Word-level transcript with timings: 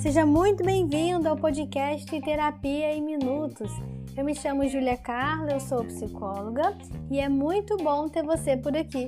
Seja 0.00 0.26
muito 0.26 0.64
bem-vindo 0.64 1.28
ao 1.28 1.36
podcast 1.36 2.20
Terapia 2.20 2.92
em 2.92 3.02
Minutos. 3.02 3.70
Eu 4.16 4.24
me 4.24 4.34
chamo 4.34 4.68
Júlia 4.68 4.96
Carla, 4.96 5.52
eu 5.52 5.60
sou 5.60 5.84
psicóloga 5.84 6.76
e 7.10 7.20
é 7.20 7.28
muito 7.28 7.76
bom 7.76 8.08
ter 8.08 8.22
você 8.24 8.56
por 8.56 8.76
aqui. 8.76 9.06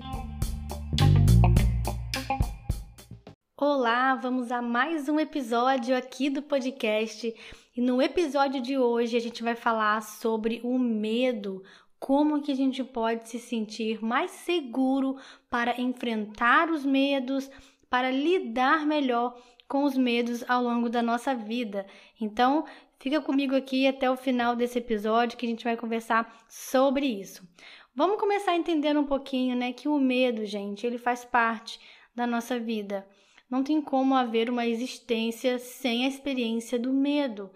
Olá, 3.57 4.14
vamos 4.16 4.50
a 4.50 4.61
mais 4.61 5.09
um 5.09 5.18
episódio 5.18 5.96
aqui 5.96 6.29
do 6.29 6.43
podcast. 6.43 7.34
E 7.77 7.80
no 7.80 8.02
episódio 8.02 8.61
de 8.61 8.77
hoje 8.77 9.16
a 9.16 9.20
gente 9.20 9.43
vai 9.43 9.54
falar 9.54 10.02
sobre 10.02 10.61
o 10.62 10.79
medo, 10.79 11.62
como 12.03 12.43
que 12.43 12.50
a 12.50 12.57
gente 12.57 12.82
pode 12.82 13.29
se 13.29 13.39
sentir 13.39 14.02
mais 14.05 14.32
seguro 14.32 15.16
para 15.48 15.80
enfrentar 15.80 16.69
os 16.69 16.84
medos, 16.84 17.48
para 17.88 18.11
lidar 18.11 18.84
melhor 18.84 19.41
com 19.69 19.84
os 19.84 19.97
medos 19.97 20.42
ao 20.51 20.65
longo 20.65 20.91
da 20.91 21.01
nossa 21.01 21.33
vida. 21.33 21.87
Então, 22.20 22.65
fica 22.98 23.20
comigo 23.20 23.55
aqui 23.55 23.87
até 23.87 24.11
o 24.11 24.16
final 24.16 24.56
desse 24.56 24.78
episódio 24.78 25.38
que 25.38 25.47
a 25.47 25.48
gente 25.48 25.62
vai 25.62 25.77
conversar 25.77 26.45
sobre 26.48 27.06
isso. 27.06 27.48
Vamos 27.95 28.19
começar 28.19 28.56
entendendo 28.56 28.98
um 28.98 29.06
pouquinho, 29.06 29.55
né, 29.55 29.73
que 29.73 29.87
o 29.87 29.97
medo, 29.97 30.45
gente, 30.45 30.84
ele 30.84 30.98
faz 30.98 31.25
parte 31.25 31.78
da 32.12 32.27
nossa 32.27 32.59
vida. 32.59 33.06
Não 33.48 33.62
tem 33.62 33.80
como 33.80 34.16
haver 34.16 34.50
uma 34.50 34.66
existência 34.66 35.56
sem 35.56 36.05
a 36.05 36.09
experiência 36.09 36.80
do 36.80 36.92
medo. 36.92 37.48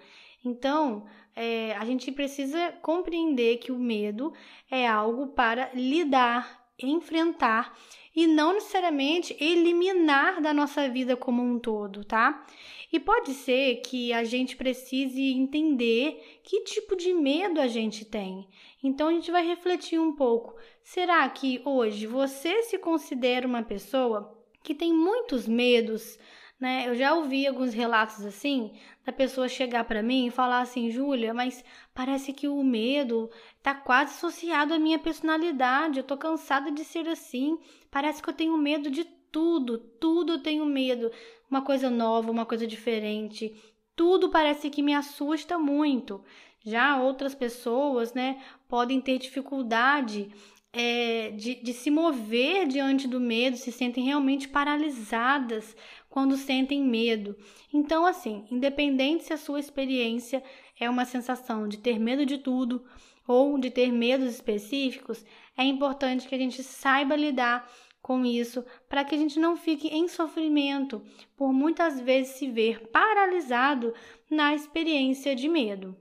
Então, 0.44 1.04
é, 1.36 1.76
a 1.76 1.84
gente 1.84 2.10
precisa 2.10 2.72
compreender 2.80 3.58
que 3.58 3.70
o 3.70 3.78
medo 3.78 4.32
é 4.70 4.88
algo 4.88 5.28
para 5.28 5.70
lidar, 5.74 6.66
enfrentar 6.78 7.78
e 8.14 8.26
não 8.26 8.54
necessariamente 8.54 9.36
eliminar 9.38 10.40
da 10.40 10.54
nossa 10.54 10.88
vida 10.88 11.14
como 11.14 11.42
um 11.42 11.58
todo, 11.58 12.02
tá? 12.02 12.46
E 12.90 12.98
pode 12.98 13.34
ser 13.34 13.82
que 13.82 14.10
a 14.14 14.24
gente 14.24 14.56
precise 14.56 15.22
entender 15.32 16.40
que 16.42 16.62
tipo 16.62 16.96
de 16.96 17.12
medo 17.12 17.60
a 17.60 17.66
gente 17.66 18.06
tem. 18.06 18.48
Então 18.82 19.08
a 19.08 19.12
gente 19.12 19.30
vai 19.30 19.46
refletir 19.46 20.00
um 20.00 20.12
pouco. 20.12 20.56
Será 20.82 21.28
que 21.28 21.60
hoje 21.62 22.06
você 22.06 22.62
se 22.62 22.78
considera 22.78 23.46
uma 23.46 23.62
pessoa 23.62 24.34
que 24.62 24.74
tem 24.74 24.94
muitos 24.94 25.46
medos? 25.46 26.18
Né? 26.58 26.88
Eu 26.88 26.94
já 26.94 27.14
ouvi 27.14 27.46
alguns 27.46 27.74
relatos 27.74 28.24
assim, 28.24 28.72
da 29.04 29.12
pessoa 29.12 29.46
chegar 29.46 29.84
para 29.84 30.02
mim 30.02 30.26
e 30.26 30.30
falar 30.30 30.60
assim, 30.60 30.90
Júlia, 30.90 31.34
mas 31.34 31.62
parece 31.94 32.32
que 32.32 32.48
o 32.48 32.64
medo 32.64 33.30
tá 33.62 33.74
quase 33.74 34.14
associado 34.14 34.72
à 34.72 34.78
minha 34.78 34.98
personalidade. 34.98 35.98
Eu 35.98 36.04
tô 36.04 36.16
cansada 36.16 36.70
de 36.70 36.82
ser 36.82 37.06
assim. 37.08 37.58
Parece 37.90 38.22
que 38.22 38.28
eu 38.30 38.34
tenho 38.34 38.56
medo 38.56 38.90
de 38.90 39.04
tudo, 39.30 39.76
tudo 39.76 40.34
eu 40.34 40.42
tenho 40.42 40.64
medo. 40.64 41.10
Uma 41.50 41.60
coisa 41.60 41.90
nova, 41.90 42.30
uma 42.30 42.46
coisa 42.46 42.66
diferente. 42.66 43.54
Tudo 43.94 44.30
parece 44.30 44.70
que 44.70 44.82
me 44.82 44.94
assusta 44.94 45.58
muito. 45.58 46.24
Já 46.64 47.00
outras 47.00 47.34
pessoas, 47.34 48.14
né, 48.14 48.42
podem 48.66 49.00
ter 49.00 49.18
dificuldade 49.18 50.30
é, 50.72 51.30
de, 51.30 51.54
de 51.54 51.72
se 51.72 51.90
mover 51.90 52.66
diante 52.66 53.06
do 53.06 53.20
medo, 53.20 53.56
se 53.56 53.70
sentem 53.70 54.04
realmente 54.04 54.48
paralisadas 54.48 55.76
quando 56.16 56.34
sentem 56.38 56.82
medo. 56.82 57.36
Então, 57.70 58.06
assim, 58.06 58.46
independente 58.50 59.24
se 59.24 59.34
a 59.34 59.36
sua 59.36 59.60
experiência 59.60 60.42
é 60.80 60.88
uma 60.88 61.04
sensação 61.04 61.68
de 61.68 61.76
ter 61.76 61.98
medo 61.98 62.24
de 62.24 62.38
tudo 62.38 62.86
ou 63.28 63.58
de 63.58 63.70
ter 63.70 63.92
medos 63.92 64.30
específicos, 64.32 65.22
é 65.58 65.62
importante 65.62 66.26
que 66.26 66.34
a 66.34 66.38
gente 66.38 66.62
saiba 66.62 67.14
lidar 67.14 67.70
com 68.00 68.24
isso 68.24 68.64
para 68.88 69.04
que 69.04 69.14
a 69.14 69.18
gente 69.18 69.38
não 69.38 69.58
fique 69.58 69.88
em 69.88 70.08
sofrimento 70.08 71.02
por 71.36 71.52
muitas 71.52 72.00
vezes 72.00 72.36
se 72.36 72.48
ver 72.48 72.88
paralisado 72.88 73.92
na 74.30 74.54
experiência 74.54 75.36
de 75.36 75.50
medo. 75.50 75.94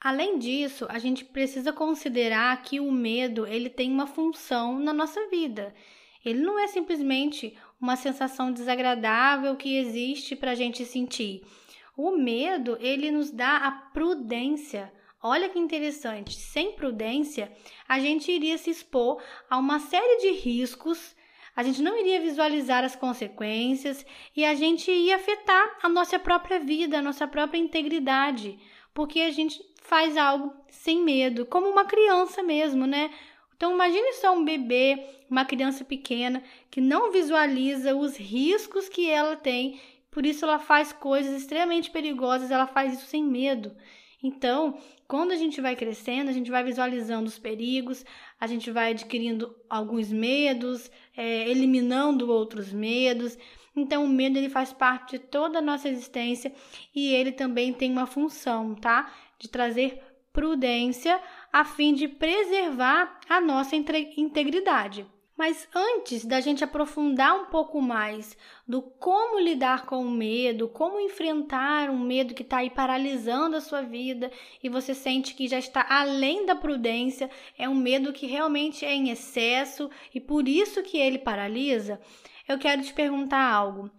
Além 0.00 0.40
disso, 0.40 0.88
a 0.88 0.98
gente 0.98 1.24
precisa 1.24 1.72
considerar 1.72 2.60
que 2.64 2.80
o 2.80 2.90
medo 2.90 3.46
ele 3.46 3.70
tem 3.70 3.92
uma 3.92 4.08
função 4.08 4.80
na 4.80 4.92
nossa 4.92 5.28
vida. 5.28 5.72
Ele 6.24 6.40
não 6.40 6.58
é 6.58 6.66
simplesmente 6.66 7.56
uma 7.82 7.96
sensação 7.96 8.52
desagradável 8.52 9.56
que 9.56 9.76
existe 9.76 10.36
para 10.36 10.52
a 10.52 10.54
gente 10.54 10.86
sentir. 10.86 11.42
O 11.96 12.12
medo 12.12 12.78
ele 12.80 13.10
nos 13.10 13.30
dá 13.30 13.56
a 13.56 13.72
prudência. 13.72 14.90
Olha 15.20 15.48
que 15.48 15.58
interessante. 15.58 16.34
Sem 16.34 16.72
prudência, 16.72 17.52
a 17.86 17.98
gente 17.98 18.30
iria 18.30 18.56
se 18.56 18.70
expor 18.70 19.20
a 19.50 19.58
uma 19.58 19.80
série 19.80 20.18
de 20.22 20.30
riscos 20.30 21.14
a 21.54 21.62
gente 21.62 21.82
não 21.82 21.98
iria 21.98 22.20
visualizar 22.20 22.82
as 22.82 22.96
consequências 22.96 24.06
e 24.34 24.44
a 24.44 24.54
gente 24.54 24.90
ia 24.90 25.16
afetar 25.16 25.78
a 25.82 25.88
nossa 25.88 26.18
própria 26.18 26.58
vida, 26.58 26.98
a 26.98 27.02
nossa 27.02 27.28
própria 27.28 27.58
integridade, 27.58 28.58
porque 28.94 29.20
a 29.20 29.30
gente 29.30 29.62
faz 29.82 30.16
algo 30.16 30.54
sem 30.70 31.02
medo, 31.02 31.44
como 31.44 31.68
uma 31.68 31.84
criança 31.84 32.42
mesmo, 32.42 32.86
né? 32.86 33.10
Então 33.62 33.74
imagine 33.74 34.14
só 34.14 34.36
um 34.36 34.44
bebê, 34.44 35.06
uma 35.30 35.44
criança 35.44 35.84
pequena 35.84 36.42
que 36.68 36.80
não 36.80 37.12
visualiza 37.12 37.94
os 37.94 38.16
riscos 38.16 38.88
que 38.88 39.08
ela 39.08 39.36
tem, 39.36 39.80
por 40.10 40.26
isso 40.26 40.44
ela 40.44 40.58
faz 40.58 40.92
coisas 40.92 41.40
extremamente 41.40 41.88
perigosas, 41.88 42.50
ela 42.50 42.66
faz 42.66 42.94
isso 42.94 43.06
sem 43.06 43.22
medo. 43.22 43.70
Então, 44.20 44.76
quando 45.06 45.30
a 45.30 45.36
gente 45.36 45.60
vai 45.60 45.76
crescendo, 45.76 46.28
a 46.28 46.32
gente 46.32 46.50
vai 46.50 46.64
visualizando 46.64 47.28
os 47.28 47.38
perigos, 47.38 48.04
a 48.40 48.48
gente 48.48 48.68
vai 48.68 48.90
adquirindo 48.90 49.54
alguns 49.70 50.10
medos, 50.10 50.90
é, 51.16 51.48
eliminando 51.48 52.32
outros 52.32 52.72
medos. 52.72 53.38
Então, 53.76 54.04
o 54.04 54.08
medo 54.08 54.38
ele 54.38 54.48
faz 54.48 54.72
parte 54.72 55.12
de 55.12 55.18
toda 55.20 55.60
a 55.60 55.62
nossa 55.62 55.88
existência 55.88 56.52
e 56.92 57.14
ele 57.14 57.30
também 57.30 57.72
tem 57.72 57.92
uma 57.92 58.08
função, 58.08 58.74
tá? 58.74 59.14
De 59.38 59.48
trazer 59.48 60.02
prudência 60.32 61.20
a 61.52 61.64
fim 61.64 61.92
de 61.92 62.08
preservar 62.08 63.20
a 63.28 63.40
nossa 63.40 63.76
integridade. 63.76 65.06
Mas 65.36 65.66
antes 65.74 66.24
da 66.24 66.40
gente 66.40 66.62
aprofundar 66.62 67.34
um 67.34 67.46
pouco 67.46 67.80
mais 67.80 68.36
do 68.66 68.80
como 68.80 69.40
lidar 69.40 69.86
com 69.86 70.00
o 70.02 70.10
medo, 70.10 70.68
como 70.68 71.00
enfrentar 71.00 71.90
um 71.90 71.98
medo 71.98 72.34
que 72.34 72.42
está 72.42 72.58
aí 72.58 72.70
paralisando 72.70 73.56
a 73.56 73.60
sua 73.60 73.82
vida 73.82 74.30
e 74.62 74.68
você 74.68 74.94
sente 74.94 75.34
que 75.34 75.48
já 75.48 75.58
está 75.58 75.84
além 75.88 76.46
da 76.46 76.54
prudência, 76.54 77.30
é 77.58 77.68
um 77.68 77.74
medo 77.74 78.12
que 78.12 78.26
realmente 78.26 78.84
é 78.84 78.94
em 78.94 79.10
excesso 79.10 79.90
e 80.14 80.20
por 80.20 80.46
isso 80.46 80.82
que 80.82 80.98
ele 80.98 81.18
paralisa, 81.18 82.00
eu 82.46 82.58
quero 82.58 82.82
te 82.82 82.92
perguntar 82.92 83.52
algo. 83.52 83.90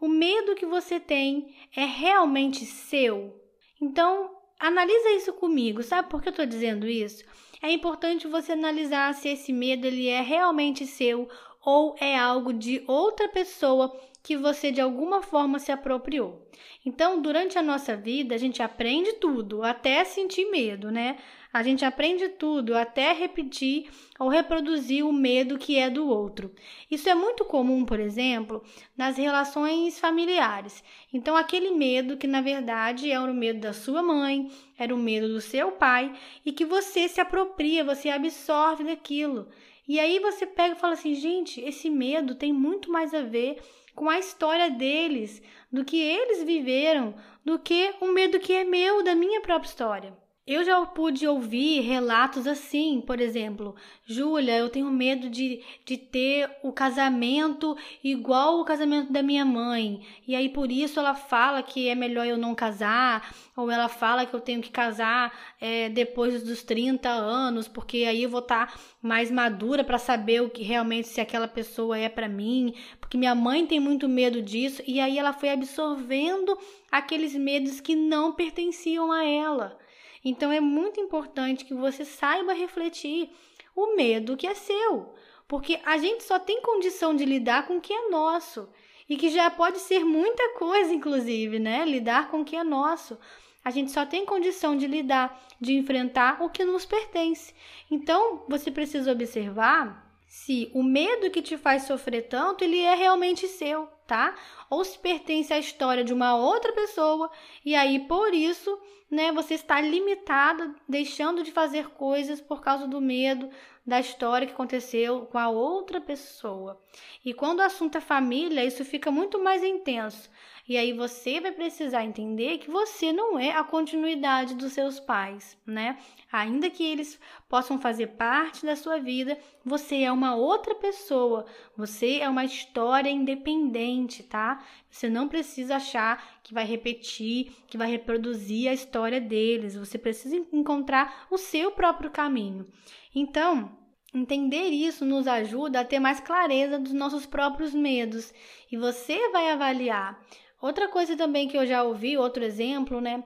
O 0.00 0.08
medo 0.08 0.54
que 0.54 0.66
você 0.66 0.98
tem 0.98 1.54
é 1.76 1.84
realmente 1.84 2.64
seu? 2.64 3.40
Então, 3.80 4.37
analisa 4.58 5.10
isso 5.10 5.32
comigo. 5.32 5.82
Sabe 5.82 6.08
por 6.08 6.22
que 6.22 6.28
eu 6.28 6.30
estou 6.30 6.46
dizendo 6.46 6.88
isso? 6.88 7.24
É 7.62 7.70
importante 7.70 8.26
você 8.26 8.52
analisar 8.52 9.14
se 9.14 9.28
esse 9.28 9.52
medo 9.52 9.86
ele 9.86 10.08
é 10.08 10.20
realmente 10.20 10.86
seu 10.86 11.28
ou 11.64 11.96
é 12.00 12.16
algo 12.16 12.52
de 12.52 12.82
outra 12.86 13.28
pessoa 13.28 13.94
que 14.22 14.36
você 14.36 14.70
de 14.70 14.80
alguma 14.80 15.22
forma 15.22 15.58
se 15.58 15.72
apropriou. 15.72 16.46
Então, 16.88 17.20
durante 17.20 17.58
a 17.58 17.62
nossa 17.62 17.94
vida, 17.94 18.34
a 18.34 18.38
gente 18.38 18.62
aprende 18.62 19.12
tudo, 19.16 19.62
até 19.62 20.02
sentir 20.06 20.50
medo, 20.50 20.90
né? 20.90 21.18
A 21.52 21.62
gente 21.62 21.84
aprende 21.84 22.30
tudo, 22.30 22.74
até 22.74 23.12
repetir 23.12 23.90
ou 24.18 24.30
reproduzir 24.30 25.04
o 25.04 25.12
medo 25.12 25.58
que 25.58 25.76
é 25.76 25.90
do 25.90 26.08
outro. 26.08 26.50
Isso 26.90 27.06
é 27.06 27.14
muito 27.14 27.44
comum, 27.44 27.84
por 27.84 28.00
exemplo, 28.00 28.64
nas 28.96 29.18
relações 29.18 30.00
familiares. 30.00 30.82
Então, 31.12 31.36
aquele 31.36 31.72
medo 31.72 32.16
que 32.16 32.26
na 32.26 32.40
verdade 32.40 33.10
era 33.10 33.30
o 33.30 33.34
medo 33.34 33.60
da 33.60 33.74
sua 33.74 34.02
mãe, 34.02 34.50
era 34.78 34.94
o 34.94 34.98
medo 34.98 35.28
do 35.28 35.42
seu 35.42 35.72
pai 35.72 36.10
e 36.42 36.52
que 36.52 36.64
você 36.64 37.06
se 37.06 37.20
apropria, 37.20 37.84
você 37.84 38.08
absorve 38.08 38.84
daquilo. 38.84 39.46
E 39.86 40.00
aí 40.00 40.18
você 40.20 40.46
pega 40.46 40.74
e 40.74 40.78
fala 40.78 40.94
assim: 40.94 41.14
gente, 41.14 41.60
esse 41.60 41.90
medo 41.90 42.34
tem 42.34 42.50
muito 42.50 42.90
mais 42.90 43.12
a 43.12 43.20
ver 43.20 43.58
com 43.98 44.08
a 44.08 44.16
história 44.16 44.70
deles, 44.70 45.42
do 45.72 45.84
que 45.84 46.00
eles 46.00 46.44
viveram, 46.44 47.16
do 47.44 47.58
que 47.58 47.92
o 48.00 48.06
medo 48.06 48.38
que 48.38 48.52
é 48.52 48.62
meu, 48.62 49.02
da 49.02 49.12
minha 49.12 49.40
própria 49.40 49.68
história. 49.68 50.16
Eu 50.50 50.64
já 50.64 50.80
pude 50.86 51.26
ouvir 51.26 51.80
relatos 51.80 52.46
assim, 52.46 53.02
por 53.02 53.20
exemplo, 53.20 53.76
Júlia, 54.06 54.56
eu 54.56 54.70
tenho 54.70 54.90
medo 54.90 55.28
de, 55.28 55.62
de 55.84 55.98
ter 55.98 56.50
o 56.62 56.72
casamento 56.72 57.76
igual 58.02 58.58
o 58.58 58.64
casamento 58.64 59.12
da 59.12 59.22
minha 59.22 59.44
mãe. 59.44 60.00
E 60.26 60.34
aí 60.34 60.48
por 60.48 60.72
isso 60.72 60.98
ela 60.98 61.14
fala 61.14 61.62
que 61.62 61.86
é 61.90 61.94
melhor 61.94 62.26
eu 62.26 62.38
não 62.38 62.54
casar, 62.54 63.30
ou 63.54 63.70
ela 63.70 63.90
fala 63.90 64.24
que 64.24 64.32
eu 64.32 64.40
tenho 64.40 64.62
que 64.62 64.70
casar 64.70 65.38
é, 65.60 65.90
depois 65.90 66.42
dos 66.42 66.62
30 66.62 67.10
anos, 67.10 67.68
porque 67.68 68.04
aí 68.04 68.22
eu 68.22 68.30
vou 68.30 68.40
estar 68.40 68.68
tá 68.68 68.78
mais 69.02 69.30
madura 69.30 69.84
para 69.84 69.98
saber 69.98 70.40
o 70.40 70.48
que 70.48 70.62
realmente 70.62 71.08
se 71.08 71.20
aquela 71.20 71.46
pessoa 71.46 71.98
é 71.98 72.08
para 72.08 72.26
mim, 72.26 72.72
porque 72.98 73.18
minha 73.18 73.34
mãe 73.34 73.66
tem 73.66 73.80
muito 73.80 74.08
medo 74.08 74.40
disso, 74.40 74.82
e 74.86 74.98
aí 74.98 75.18
ela 75.18 75.34
foi 75.34 75.50
absorvendo 75.50 76.58
aqueles 76.90 77.34
medos 77.34 77.82
que 77.82 77.94
não 77.94 78.32
pertenciam 78.32 79.12
a 79.12 79.22
ela. 79.22 79.78
Então 80.24 80.50
é 80.52 80.60
muito 80.60 81.00
importante 81.00 81.64
que 81.64 81.74
você 81.74 82.04
saiba 82.04 82.52
refletir 82.52 83.30
o 83.74 83.94
medo 83.96 84.36
que 84.36 84.46
é 84.46 84.54
seu, 84.54 85.14
porque 85.46 85.80
a 85.84 85.96
gente 85.98 86.24
só 86.24 86.38
tem 86.38 86.60
condição 86.62 87.14
de 87.14 87.24
lidar 87.24 87.66
com 87.66 87.78
o 87.78 87.80
que 87.80 87.92
é 87.92 88.08
nosso. 88.08 88.68
e 89.08 89.16
que 89.16 89.30
já 89.30 89.50
pode 89.50 89.78
ser 89.78 90.04
muita 90.04 90.50
coisa, 90.58 90.92
inclusive, 90.92 91.58
né? 91.58 91.84
Lidar 91.84 92.30
com 92.30 92.42
o 92.42 92.44
que 92.44 92.54
é 92.54 92.62
nosso. 92.62 93.18
A 93.64 93.70
gente 93.70 93.90
só 93.90 94.04
tem 94.04 94.24
condição 94.24 94.76
de 94.76 94.86
lidar, 94.86 95.40
de 95.60 95.74
enfrentar 95.74 96.42
o 96.42 96.50
que 96.50 96.64
nos 96.64 96.84
pertence. 96.84 97.54
Então, 97.90 98.44
você 98.48 98.70
precisa 98.70 99.12
observar 99.12 100.06
se 100.26 100.70
o 100.74 100.82
medo 100.82 101.30
que 101.30 101.40
te 101.40 101.56
faz 101.56 101.84
sofrer 101.84 102.28
tanto, 102.28 102.62
ele 102.62 102.80
é 102.80 102.94
realmente 102.94 103.48
seu, 103.48 103.88
tá? 104.08 104.34
Ou 104.70 104.82
se 104.82 104.98
pertence 104.98 105.52
à 105.52 105.58
história 105.58 106.02
de 106.02 106.14
uma 106.14 106.34
outra 106.34 106.72
pessoa 106.72 107.30
e 107.64 107.76
aí 107.76 108.00
por 108.00 108.32
isso, 108.32 108.76
né, 109.10 109.30
você 109.30 109.54
está 109.54 109.80
limitada, 109.80 110.74
deixando 110.88 111.44
de 111.44 111.52
fazer 111.52 111.90
coisas 111.90 112.40
por 112.40 112.62
causa 112.62 112.88
do 112.88 113.00
medo 113.00 113.50
da 113.88 113.98
história 113.98 114.46
que 114.46 114.52
aconteceu 114.52 115.22
com 115.22 115.38
a 115.38 115.48
outra 115.48 115.98
pessoa. 115.98 116.78
E 117.24 117.32
quando 117.32 117.60
o 117.60 117.62
assunto 117.62 117.96
é 117.96 118.02
família, 118.02 118.62
isso 118.62 118.84
fica 118.84 119.10
muito 119.10 119.42
mais 119.42 119.64
intenso. 119.64 120.30
E 120.68 120.76
aí 120.76 120.92
você 120.92 121.40
vai 121.40 121.52
precisar 121.52 122.04
entender 122.04 122.58
que 122.58 122.70
você 122.70 123.10
não 123.14 123.38
é 123.38 123.52
a 123.52 123.64
continuidade 123.64 124.54
dos 124.54 124.74
seus 124.74 125.00
pais, 125.00 125.56
né? 125.64 125.96
Ainda 126.30 126.68
que 126.68 126.84
eles 126.84 127.18
possam 127.48 127.80
fazer 127.80 128.08
parte 128.08 128.66
da 128.66 128.76
sua 128.76 128.98
vida, 128.98 129.38
você 129.64 130.02
é 130.02 130.12
uma 130.12 130.36
outra 130.36 130.74
pessoa. 130.74 131.46
Você 131.74 132.18
é 132.18 132.28
uma 132.28 132.44
história 132.44 133.08
independente, 133.08 134.22
tá? 134.22 134.62
Você 134.90 135.08
não 135.08 135.28
precisa 135.28 135.76
achar 135.76 136.40
que 136.42 136.54
vai 136.54 136.64
repetir, 136.64 137.52
que 137.66 137.78
vai 137.78 137.90
reproduzir 137.90 138.68
a 138.68 138.74
história 138.74 139.20
deles. 139.20 139.76
Você 139.76 139.98
precisa 139.98 140.36
encontrar 140.52 141.26
o 141.30 141.36
seu 141.36 141.70
próprio 141.72 142.10
caminho. 142.10 142.66
Então, 143.14 143.76
Entender 144.14 144.70
isso 144.70 145.04
nos 145.04 145.28
ajuda 145.28 145.80
a 145.80 145.84
ter 145.84 145.98
mais 145.98 146.18
clareza 146.18 146.78
dos 146.78 146.94
nossos 146.94 147.26
próprios 147.26 147.74
medos 147.74 148.32
e 148.72 148.74
você 148.74 149.28
vai 149.28 149.50
avaliar 149.50 150.18
Outra 150.60 150.88
coisa 150.88 151.16
também 151.16 151.46
que 151.46 151.56
eu 151.56 151.64
já 151.64 151.84
ouvi, 151.84 152.16
outro 152.16 152.44
exemplo, 152.44 153.00
né, 153.00 153.22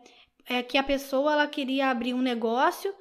é 0.46 0.62
que 0.62 0.76
a 0.76 0.82
pessoa 0.82 1.32
ela 1.32 1.46
queria 1.46 1.88
abrir 1.88 2.12
um 2.12 2.20
negócio 2.20 2.94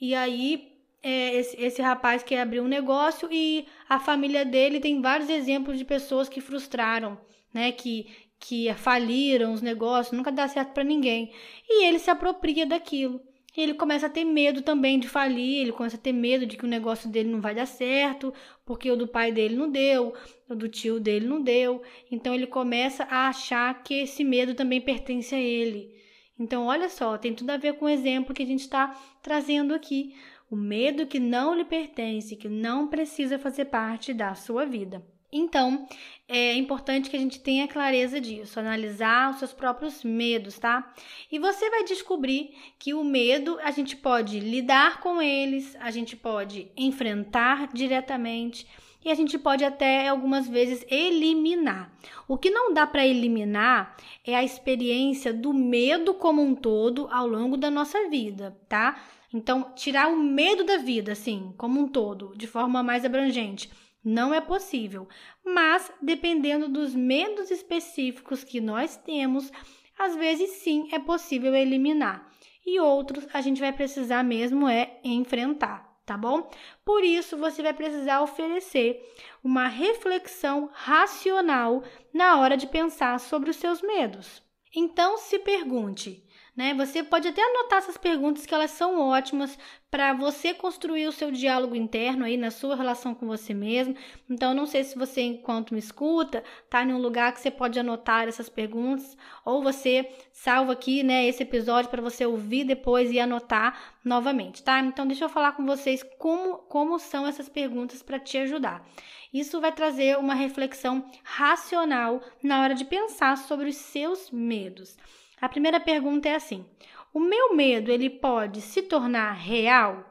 e 0.00 0.14
aí 0.14 0.76
é, 1.02 1.34
esse, 1.34 1.60
esse 1.60 1.80
rapaz 1.80 2.22
quer 2.22 2.40
abrir 2.40 2.60
um 2.60 2.68
negócio 2.68 3.28
e 3.32 3.66
a 3.88 3.98
família 3.98 4.44
dele 4.44 4.78
tem 4.78 5.00
vários 5.00 5.30
exemplos 5.30 5.78
de 5.78 5.84
pessoas 5.84 6.28
que 6.28 6.40
frustraram, 6.40 7.18
né, 7.52 7.72
que 7.72 8.06
que 8.40 8.72
faliram 8.74 9.52
os 9.52 9.60
negócios, 9.60 10.16
nunca 10.16 10.30
dá 10.30 10.46
certo 10.46 10.72
para 10.72 10.84
ninguém. 10.84 11.32
E 11.68 11.86
ele 11.86 11.98
se 11.98 12.08
apropria 12.08 12.64
daquilo 12.64 13.20
ele 13.60 13.74
começa 13.74 14.06
a 14.06 14.10
ter 14.10 14.24
medo 14.24 14.62
também 14.62 14.98
de 14.98 15.08
falir, 15.08 15.62
ele 15.62 15.72
começa 15.72 15.96
a 15.96 16.00
ter 16.00 16.12
medo 16.12 16.46
de 16.46 16.56
que 16.56 16.64
o 16.64 16.68
negócio 16.68 17.10
dele 17.10 17.28
não 17.28 17.40
vai 17.40 17.54
dar 17.54 17.66
certo, 17.66 18.32
porque 18.64 18.90
o 18.90 18.96
do 18.96 19.08
pai 19.08 19.32
dele 19.32 19.56
não 19.56 19.68
deu, 19.68 20.14
o 20.48 20.54
do 20.54 20.68
tio 20.68 21.00
dele 21.00 21.26
não 21.26 21.42
deu. 21.42 21.82
Então 22.10 22.34
ele 22.34 22.46
começa 22.46 23.04
a 23.04 23.28
achar 23.28 23.82
que 23.82 23.94
esse 23.94 24.22
medo 24.22 24.54
também 24.54 24.80
pertence 24.80 25.34
a 25.34 25.40
ele. 25.40 25.92
Então, 26.38 26.66
olha 26.66 26.88
só, 26.88 27.18
tem 27.18 27.34
tudo 27.34 27.50
a 27.50 27.56
ver 27.56 27.74
com 27.74 27.86
o 27.86 27.88
exemplo 27.88 28.32
que 28.32 28.44
a 28.44 28.46
gente 28.46 28.60
está 28.60 28.96
trazendo 29.20 29.74
aqui. 29.74 30.14
O 30.48 30.54
medo 30.54 31.06
que 31.06 31.18
não 31.18 31.52
lhe 31.52 31.64
pertence, 31.64 32.36
que 32.36 32.48
não 32.48 32.86
precisa 32.86 33.40
fazer 33.40 33.64
parte 33.64 34.14
da 34.14 34.36
sua 34.36 34.64
vida. 34.64 35.04
Então, 35.30 35.86
é 36.26 36.54
importante 36.54 37.10
que 37.10 37.16
a 37.16 37.20
gente 37.20 37.40
tenha 37.40 37.68
clareza 37.68 38.18
disso, 38.18 38.58
analisar 38.58 39.30
os 39.30 39.38
seus 39.38 39.52
próprios 39.52 40.02
medos, 40.02 40.58
tá? 40.58 40.90
E 41.30 41.38
você 41.38 41.68
vai 41.68 41.84
descobrir 41.84 42.54
que 42.78 42.94
o 42.94 43.04
medo 43.04 43.58
a 43.62 43.70
gente 43.70 43.94
pode 43.94 44.40
lidar 44.40 45.00
com 45.00 45.20
eles, 45.20 45.76
a 45.80 45.90
gente 45.90 46.16
pode 46.16 46.70
enfrentar 46.74 47.68
diretamente 47.74 48.66
e 49.04 49.10
a 49.10 49.14
gente 49.14 49.38
pode 49.38 49.64
até 49.64 50.08
algumas 50.08 50.48
vezes 50.48 50.84
eliminar. 50.90 51.92
O 52.26 52.38
que 52.38 52.50
não 52.50 52.72
dá 52.72 52.86
para 52.86 53.06
eliminar 53.06 53.96
é 54.26 54.34
a 54.34 54.42
experiência 54.42 55.32
do 55.32 55.52
medo 55.52 56.14
como 56.14 56.42
um 56.42 56.54
todo 56.54 57.06
ao 57.10 57.26
longo 57.26 57.58
da 57.58 57.70
nossa 57.70 58.08
vida, 58.08 58.56
tá? 58.66 58.98
Então, 59.32 59.72
tirar 59.76 60.08
o 60.08 60.16
medo 60.16 60.64
da 60.64 60.78
vida, 60.78 61.12
assim, 61.12 61.52
como 61.58 61.78
um 61.78 61.86
todo, 61.86 62.32
de 62.34 62.46
forma 62.46 62.82
mais 62.82 63.04
abrangente 63.04 63.70
não 64.08 64.32
é 64.32 64.40
possível, 64.40 65.06
mas 65.44 65.92
dependendo 66.00 66.66
dos 66.66 66.94
medos 66.94 67.50
específicos 67.50 68.42
que 68.42 68.58
nós 68.58 68.96
temos, 68.96 69.52
às 69.98 70.16
vezes 70.16 70.50
sim 70.62 70.88
é 70.92 70.98
possível 70.98 71.54
eliminar. 71.54 72.26
E 72.64 72.80
outros 72.80 73.26
a 73.34 73.42
gente 73.42 73.60
vai 73.60 73.72
precisar 73.72 74.22
mesmo 74.22 74.66
é 74.66 74.98
enfrentar, 75.04 76.00
tá 76.06 76.16
bom? 76.16 76.50
Por 76.84 77.04
isso 77.04 77.36
você 77.36 77.62
vai 77.62 77.74
precisar 77.74 78.22
oferecer 78.22 78.98
uma 79.44 79.68
reflexão 79.68 80.70
racional 80.72 81.82
na 82.12 82.38
hora 82.38 82.56
de 82.56 82.66
pensar 82.66 83.20
sobre 83.20 83.50
os 83.50 83.56
seus 83.56 83.82
medos. 83.82 84.42
Então 84.74 85.18
se 85.18 85.38
pergunte: 85.38 86.24
né? 86.58 86.74
Você 86.74 87.04
pode 87.04 87.28
até 87.28 87.40
anotar 87.40 87.78
essas 87.78 87.96
perguntas 87.96 88.44
que 88.44 88.52
elas 88.52 88.72
são 88.72 88.98
ótimas 89.00 89.56
para 89.88 90.12
você 90.12 90.52
construir 90.52 91.06
o 91.06 91.12
seu 91.12 91.30
diálogo 91.30 91.76
interno 91.76 92.24
aí 92.24 92.36
na 92.36 92.50
sua 92.50 92.74
relação 92.74 93.14
com 93.14 93.28
você 93.28 93.54
mesmo. 93.54 93.94
Então, 94.28 94.52
não 94.52 94.66
sei 94.66 94.82
se 94.82 94.98
você, 94.98 95.20
enquanto 95.20 95.72
me 95.72 95.78
escuta, 95.78 96.42
tá 96.68 96.82
em 96.82 96.92
um 96.92 96.98
lugar 96.98 97.32
que 97.32 97.40
você 97.40 97.48
pode 97.48 97.78
anotar 97.78 98.26
essas 98.26 98.48
perguntas, 98.48 99.16
ou 99.44 99.62
você 99.62 100.10
salva 100.32 100.72
aqui, 100.72 101.04
né, 101.04 101.28
esse 101.28 101.44
episódio 101.44 101.90
para 101.90 102.02
você 102.02 102.26
ouvir 102.26 102.64
depois 102.64 103.12
e 103.12 103.20
anotar 103.20 103.94
novamente, 104.04 104.60
tá? 104.60 104.80
Então, 104.80 105.06
deixa 105.06 105.26
eu 105.26 105.28
falar 105.28 105.52
com 105.52 105.64
vocês 105.64 106.02
como, 106.18 106.56
como 106.56 106.98
são 106.98 107.24
essas 107.24 107.48
perguntas 107.48 108.02
para 108.02 108.18
te 108.18 108.36
ajudar. 108.36 108.84
Isso 109.32 109.60
vai 109.60 109.70
trazer 109.70 110.18
uma 110.18 110.34
reflexão 110.34 111.08
racional 111.22 112.20
na 112.42 112.60
hora 112.62 112.74
de 112.74 112.84
pensar 112.84 113.38
sobre 113.38 113.68
os 113.68 113.76
seus 113.76 114.32
medos. 114.32 114.96
A 115.40 115.48
primeira 115.48 115.78
pergunta 115.78 116.28
é 116.28 116.34
assim: 116.34 116.64
o 117.12 117.20
meu 117.20 117.54
medo 117.54 117.90
ele 117.90 118.10
pode 118.10 118.60
se 118.60 118.82
tornar 118.82 119.32
real? 119.32 120.04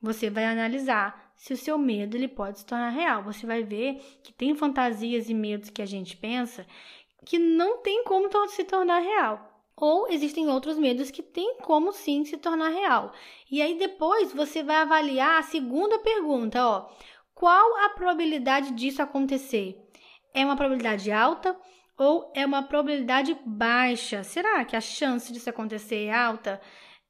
Você 0.00 0.28
vai 0.28 0.44
analisar 0.44 1.32
se 1.36 1.52
o 1.52 1.56
seu 1.56 1.78
medo 1.78 2.16
ele 2.16 2.28
pode 2.28 2.60
se 2.60 2.66
tornar 2.66 2.90
real. 2.90 3.22
Você 3.24 3.46
vai 3.46 3.62
ver 3.62 4.00
que 4.22 4.32
tem 4.32 4.54
fantasias 4.54 5.28
e 5.28 5.34
medos 5.34 5.70
que 5.70 5.82
a 5.82 5.86
gente 5.86 6.16
pensa 6.16 6.66
que 7.24 7.38
não 7.38 7.78
tem 7.78 8.04
como 8.04 8.28
se 8.48 8.64
tornar 8.64 9.00
real. 9.00 9.48
Ou 9.76 10.08
existem 10.08 10.48
outros 10.48 10.78
medos 10.78 11.10
que 11.10 11.22
tem 11.22 11.56
como 11.58 11.92
sim 11.92 12.24
se 12.24 12.36
tornar 12.36 12.68
real. 12.68 13.12
E 13.50 13.62
aí 13.62 13.78
depois 13.78 14.32
você 14.32 14.62
vai 14.62 14.76
avaliar 14.76 15.38
a 15.38 15.42
segunda 15.42 15.98
pergunta, 15.98 16.64
ó. 16.64 16.88
Qual 17.34 17.76
a 17.78 17.88
probabilidade 17.90 18.72
disso 18.72 19.02
acontecer? 19.02 19.76
É 20.34 20.44
uma 20.44 20.56
probabilidade 20.56 21.10
alta 21.10 21.56
ou 22.02 22.32
é 22.34 22.44
uma 22.44 22.62
probabilidade 22.62 23.36
baixa? 23.44 24.22
Será 24.22 24.64
que 24.64 24.76
a 24.76 24.80
chance 24.80 25.32
disso 25.32 25.48
acontecer 25.48 26.06
é 26.06 26.14
alta? 26.14 26.60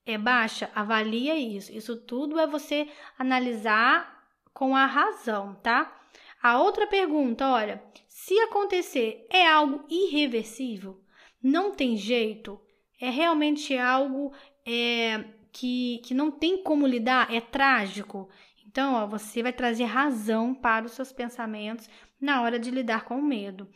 É 0.04 0.18
baixa? 0.18 0.70
Avalia 0.74 1.36
isso. 1.36 1.72
Isso 1.72 1.96
tudo 1.96 2.38
é 2.38 2.46
você 2.46 2.88
analisar 3.18 4.26
com 4.52 4.76
a 4.76 4.86
razão, 4.86 5.54
tá? 5.62 6.00
A 6.42 6.60
outra 6.60 6.86
pergunta, 6.86 7.48
olha, 7.48 7.82
se 8.08 8.38
acontecer, 8.40 9.26
é 9.30 9.46
algo 9.46 9.84
irreversível? 9.88 11.00
Não 11.42 11.72
tem 11.74 11.96
jeito? 11.96 12.60
É 13.00 13.08
realmente 13.10 13.76
algo 13.76 14.32
é, 14.66 15.24
que, 15.52 16.00
que 16.04 16.14
não 16.14 16.30
tem 16.30 16.62
como 16.62 16.86
lidar? 16.86 17.32
É 17.32 17.40
trágico? 17.40 18.28
Então, 18.66 18.94
ó, 18.94 19.06
você 19.06 19.42
vai 19.42 19.52
trazer 19.52 19.84
razão 19.84 20.54
para 20.54 20.86
os 20.86 20.92
seus 20.92 21.12
pensamentos 21.12 21.88
na 22.20 22.42
hora 22.42 22.58
de 22.58 22.70
lidar 22.70 23.04
com 23.04 23.16
o 23.16 23.22
medo. 23.22 23.68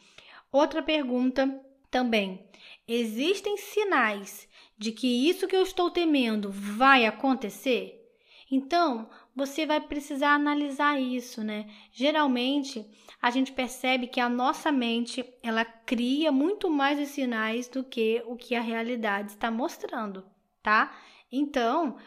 Outra 0.57 0.83
pergunta 0.83 1.61
também: 1.91 2.49
existem 2.89 3.59
sinais 3.59 4.49
de 4.79 4.91
que 4.91 5.29
isso 5.29 5.47
que 5.47 5.55
eu 5.55 5.63
estou 5.63 5.91
temendo 5.91 6.51
vai 6.51 7.05
acontecer? 7.05 8.03
Então, 8.51 9.07
você 9.35 9.67
vai 9.67 9.83
precisar 9.83 10.31
analisar 10.31 10.99
isso, 10.99 11.45
né? 11.45 11.69
Geralmente, 11.93 12.87
a 13.21 13.31
gente 13.31 13.53
percebe 13.53 14.07
que 14.07 14.19
a 14.19 14.31
nossa 14.31 14.73
mente, 14.73 15.23
ela 15.43 15.63
cria 15.63 16.33
muito 16.33 16.71
mais 16.71 16.99
os 16.99 17.09
sinais 17.09 17.69
do 17.69 17.85
que 17.85 18.23
o 18.25 18.35
que 18.35 18.55
a 18.55 18.63
realidade 18.63 19.33
está 19.33 19.51
mostrando, 19.51 20.25
tá? 20.63 20.97
Então, 21.31 21.99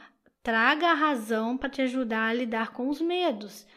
traga 0.41 0.87
a 0.87 0.95
razão 0.95 1.55
para 1.55 1.69
te 1.69 1.83
ajudar 1.83 2.29
a 2.29 2.33
lidar 2.33 2.71
com 2.71 2.89
os 2.89 2.99
medos, 2.99 3.67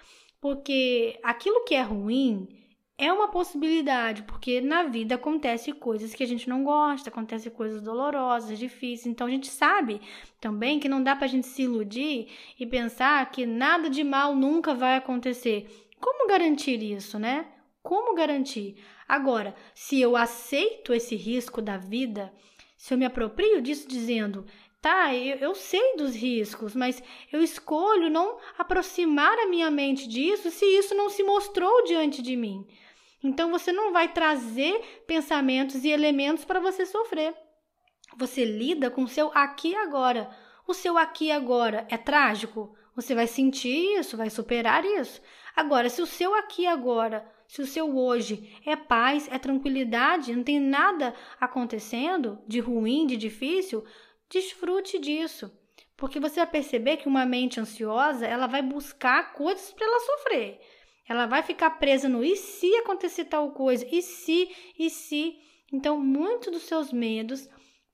porque 0.41 1.21
aquilo 1.23 1.63
que 1.67 1.75
é 1.75 1.83
ruim, 1.83 2.62
é 2.99 3.13
uma 3.13 3.29
possibilidade, 3.29 4.23
porque 4.23 4.61
na 4.61 4.85
vida 4.85 5.15
acontece 5.17 5.73
coisas 5.73 6.15
que 6.15 6.23
a 6.23 6.27
gente 6.27 6.49
não 6.49 6.63
gosta, 6.63 7.09
acontece 7.09 7.51
coisas 7.51 7.83
dolorosas, 7.83 8.59
difíceis. 8.59 9.07
Então 9.07 9.27
a 9.27 9.31
gente 9.31 9.49
sabe 9.49 10.01
também 10.41 10.79
que 10.79 10.89
não 10.89 11.03
dá 11.03 11.17
para 11.17 11.25
a 11.25 11.29
gente 11.29 11.47
se 11.47 11.63
iludir 11.63 12.29
e 12.59 12.67
pensar 12.67 13.29
que 13.31 13.45
nada 13.45 13.91
de 13.91 14.05
mal 14.05 14.37
nunca 14.37 14.75
vai 14.75 14.97
acontecer. 14.97 15.69
Como 16.01 16.29
garantir 16.29 16.83
isso, 16.83 17.19
né? 17.19 17.47
Como 17.83 18.15
garantir? 18.15 18.77
Agora, 19.09 19.55
se 19.75 20.01
eu 20.01 20.17
aceito 20.17 20.95
esse 20.95 21.17
risco 21.17 21.61
da 21.61 21.77
vida, 21.77 22.33
se 22.77 22.95
eu 22.95 22.99
me 22.99 23.05
aproprio 23.05 23.61
disso 23.61 23.89
dizendo, 23.89 24.47
tá, 24.81 25.15
eu, 25.15 25.37
eu 25.39 25.55
sei 25.55 25.97
dos 25.97 26.15
riscos, 26.15 26.75
mas 26.75 27.03
eu 27.33 27.43
escolho 27.43 28.11
não 28.11 28.39
aproximar 28.59 29.39
a 29.39 29.49
minha 29.49 29.71
mente 29.71 30.09
disso 30.09 30.51
se 30.51 30.65
isso 30.65 30.95
não 30.95 31.09
se 31.09 31.23
mostrou 31.23 31.85
diante 31.85 32.23
de 32.23 32.37
mim. 32.37 32.67
Então 33.23 33.51
você 33.51 33.73
não 33.73 33.93
vai 33.93 34.13
trazer 34.13 35.05
pensamentos 35.07 35.85
e 35.85 35.91
elementos 35.91 36.45
para 36.45 36.61
você 36.61 36.85
sofrer. 36.85 37.35
Você 38.17 38.45
lida 38.45 38.91
com 38.91 39.05
o 39.05 39.09
seu 39.09 39.31
aqui 39.35 39.71
e 39.71 39.77
agora. 39.77 40.31
O 40.67 40.75
seu 40.75 40.99
aqui 40.99 41.27
e 41.27 41.33
agora 41.33 41.87
é 41.91 41.97
trágico? 41.97 42.77
Você 42.95 43.15
vai 43.15 43.27
sentir 43.27 43.99
isso, 43.99 44.17
vai 44.17 44.29
superar 44.29 44.85
isso. 44.85 45.21
Agora, 45.57 45.89
se 45.89 46.03
o 46.03 46.07
seu 46.07 46.35
aqui 46.35 46.63
e 46.63 46.67
agora, 46.67 47.27
se 47.47 47.63
o 47.63 47.67
seu 47.67 47.97
hoje 47.97 48.55
é 48.67 48.77
paz, 48.77 49.29
é 49.31 49.39
tranquilidade, 49.39 50.35
não 50.35 50.43
tem 50.43 50.61
nada 50.61 51.15
acontecendo 51.41 52.39
de 52.47 52.61
ruim, 52.61 53.07
de 53.07 53.17
difícil, 53.17 53.85
desfrute 54.29 54.99
disso. 54.99 55.51
Porque 55.97 56.19
você 56.19 56.37
vai 56.37 56.47
perceber 56.47 56.97
que 56.97 57.09
uma 57.09 57.25
mente 57.25 57.61
ansiosa, 57.61 58.27
ela 58.27 58.47
vai 58.47 58.63
buscar 58.63 59.33
coisas 59.33 59.73
para 59.73 59.87
ela 59.87 60.01
sofrer. 60.01 60.61
Ela 61.09 61.27
vai 61.27 61.43
ficar 61.43 61.71
presa 61.71 62.09
no 62.09 62.25
e 62.25 62.37
se 62.37 62.75
acontecer 62.77 63.25
tal 63.27 63.51
coisa, 63.53 63.87
e 63.91 64.03
se, 64.03 64.51
e 64.79 64.89
se. 64.89 65.37
Então, 65.73 65.99
muitos 65.99 66.53
dos 66.53 66.63
seus 66.63 66.93
medos 66.93 67.49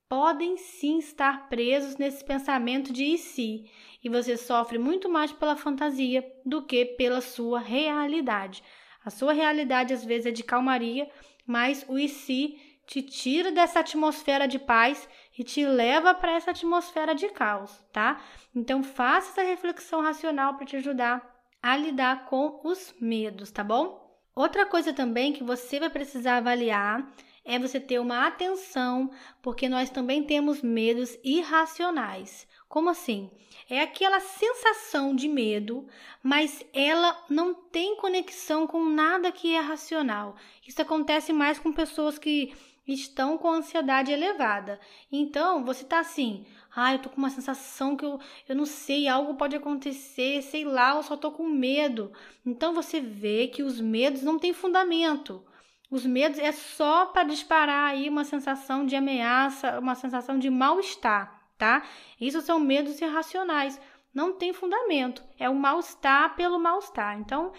podem 0.07 0.57
sim 0.57 0.97
estar 0.97 1.49
presos 1.49 1.97
nesse 1.97 2.23
pensamento 2.23 2.91
de 2.91 3.03
e 3.03 3.17
se, 3.17 3.69
e 4.03 4.09
você 4.09 4.35
sofre 4.35 4.79
muito 4.79 5.07
mais 5.07 5.31
pela 5.31 5.55
fantasia 5.55 6.25
do 6.43 6.63
que 6.63 6.83
pela 6.83 7.21
sua 7.21 7.59
realidade. 7.59 8.63
A 9.05 9.09
sua 9.09 9.33
realidade 9.33 9.93
às 9.93 10.03
vezes 10.03 10.25
é 10.25 10.31
de 10.31 10.43
calmaria, 10.43 11.09
mas 11.45 11.85
o 11.87 11.97
e 11.97 12.09
se 12.09 12.57
te 12.87 13.03
tira 13.03 13.51
dessa 13.51 13.81
atmosfera 13.81 14.47
de 14.47 14.57
paz 14.57 15.07
e 15.37 15.43
te 15.43 15.63
leva 15.63 16.13
para 16.13 16.31
essa 16.31 16.49
atmosfera 16.49 17.13
de 17.13 17.29
caos, 17.29 17.71
tá? 17.93 18.19
Então 18.53 18.81
faça 18.81 19.29
essa 19.29 19.47
reflexão 19.47 20.01
racional 20.01 20.55
para 20.55 20.65
te 20.65 20.75
ajudar 20.75 21.38
a 21.61 21.75
lidar 21.75 22.25
com 22.25 22.61
os 22.63 22.93
medos, 22.99 23.51
tá 23.51 23.63
bom? 23.63 24.07
Outra 24.35 24.65
coisa 24.65 24.93
também 24.93 25.33
que 25.33 25.43
você 25.43 25.79
vai 25.79 25.89
precisar 25.89 26.37
avaliar 26.37 27.11
é 27.43 27.57
você 27.57 27.79
ter 27.79 27.99
uma 27.99 28.27
atenção, 28.27 29.11
porque 29.41 29.67
nós 29.67 29.89
também 29.89 30.23
temos 30.23 30.61
medos 30.61 31.17
irracionais. 31.23 32.47
Como 32.67 32.89
assim? 32.89 33.31
É 33.69 33.81
aquela 33.81 34.19
sensação 34.19 35.15
de 35.15 35.27
medo, 35.27 35.87
mas 36.21 36.63
ela 36.73 37.17
não 37.29 37.53
tem 37.53 37.97
conexão 37.97 38.67
com 38.67 38.85
nada 38.85 39.31
que 39.31 39.53
é 39.53 39.59
racional. 39.59 40.35
Isso 40.67 40.81
acontece 40.81 41.33
mais 41.33 41.57
com 41.59 41.73
pessoas 41.73 42.19
que 42.19 42.53
estão 42.87 43.37
com 43.37 43.49
ansiedade 43.49 44.11
elevada. 44.11 44.79
Então, 45.11 45.63
você 45.63 45.83
tá 45.83 45.99
assim, 45.99 46.45
ah, 46.85 46.93
eu 46.93 46.99
tô 46.99 47.09
com 47.09 47.17
uma 47.17 47.29
sensação 47.29 47.95
que 47.95 48.05
eu, 48.05 48.19
eu 48.47 48.55
não 48.55 48.65
sei, 48.65 49.07
algo 49.07 49.35
pode 49.35 49.55
acontecer, 49.55 50.41
sei 50.41 50.63
lá, 50.63 50.95
eu 50.95 51.03
só 51.03 51.17
tô 51.17 51.31
com 51.31 51.47
medo. 51.47 52.11
Então 52.45 52.73
você 52.73 52.99
vê 52.99 53.47
que 53.47 53.63
os 53.63 53.79
medos 53.81 54.21
não 54.21 54.39
têm 54.39 54.53
fundamento. 54.53 55.43
Os 55.91 56.05
medos 56.05 56.37
é 56.39 56.51
só 56.51 57.07
para 57.07 57.23
disparar 57.23 57.89
aí 57.91 58.07
uma 58.07 58.23
sensação 58.23 58.85
de 58.85 58.95
ameaça, 58.95 59.79
uma 59.79 59.95
sensação 59.95 60.37
de 60.37 60.49
mal-estar, 60.49 61.49
tá? 61.57 61.83
Isso 62.21 62.41
são 62.41 62.59
medos 62.59 63.01
irracionais, 63.01 63.81
não 64.13 64.33
tem 64.33 64.53
fundamento. 64.53 65.23
É 65.39 65.49
o 65.49 65.55
mal-estar 65.55 66.35
pelo 66.35 66.59
mal-estar. 66.59 67.19
Então, 67.19 67.51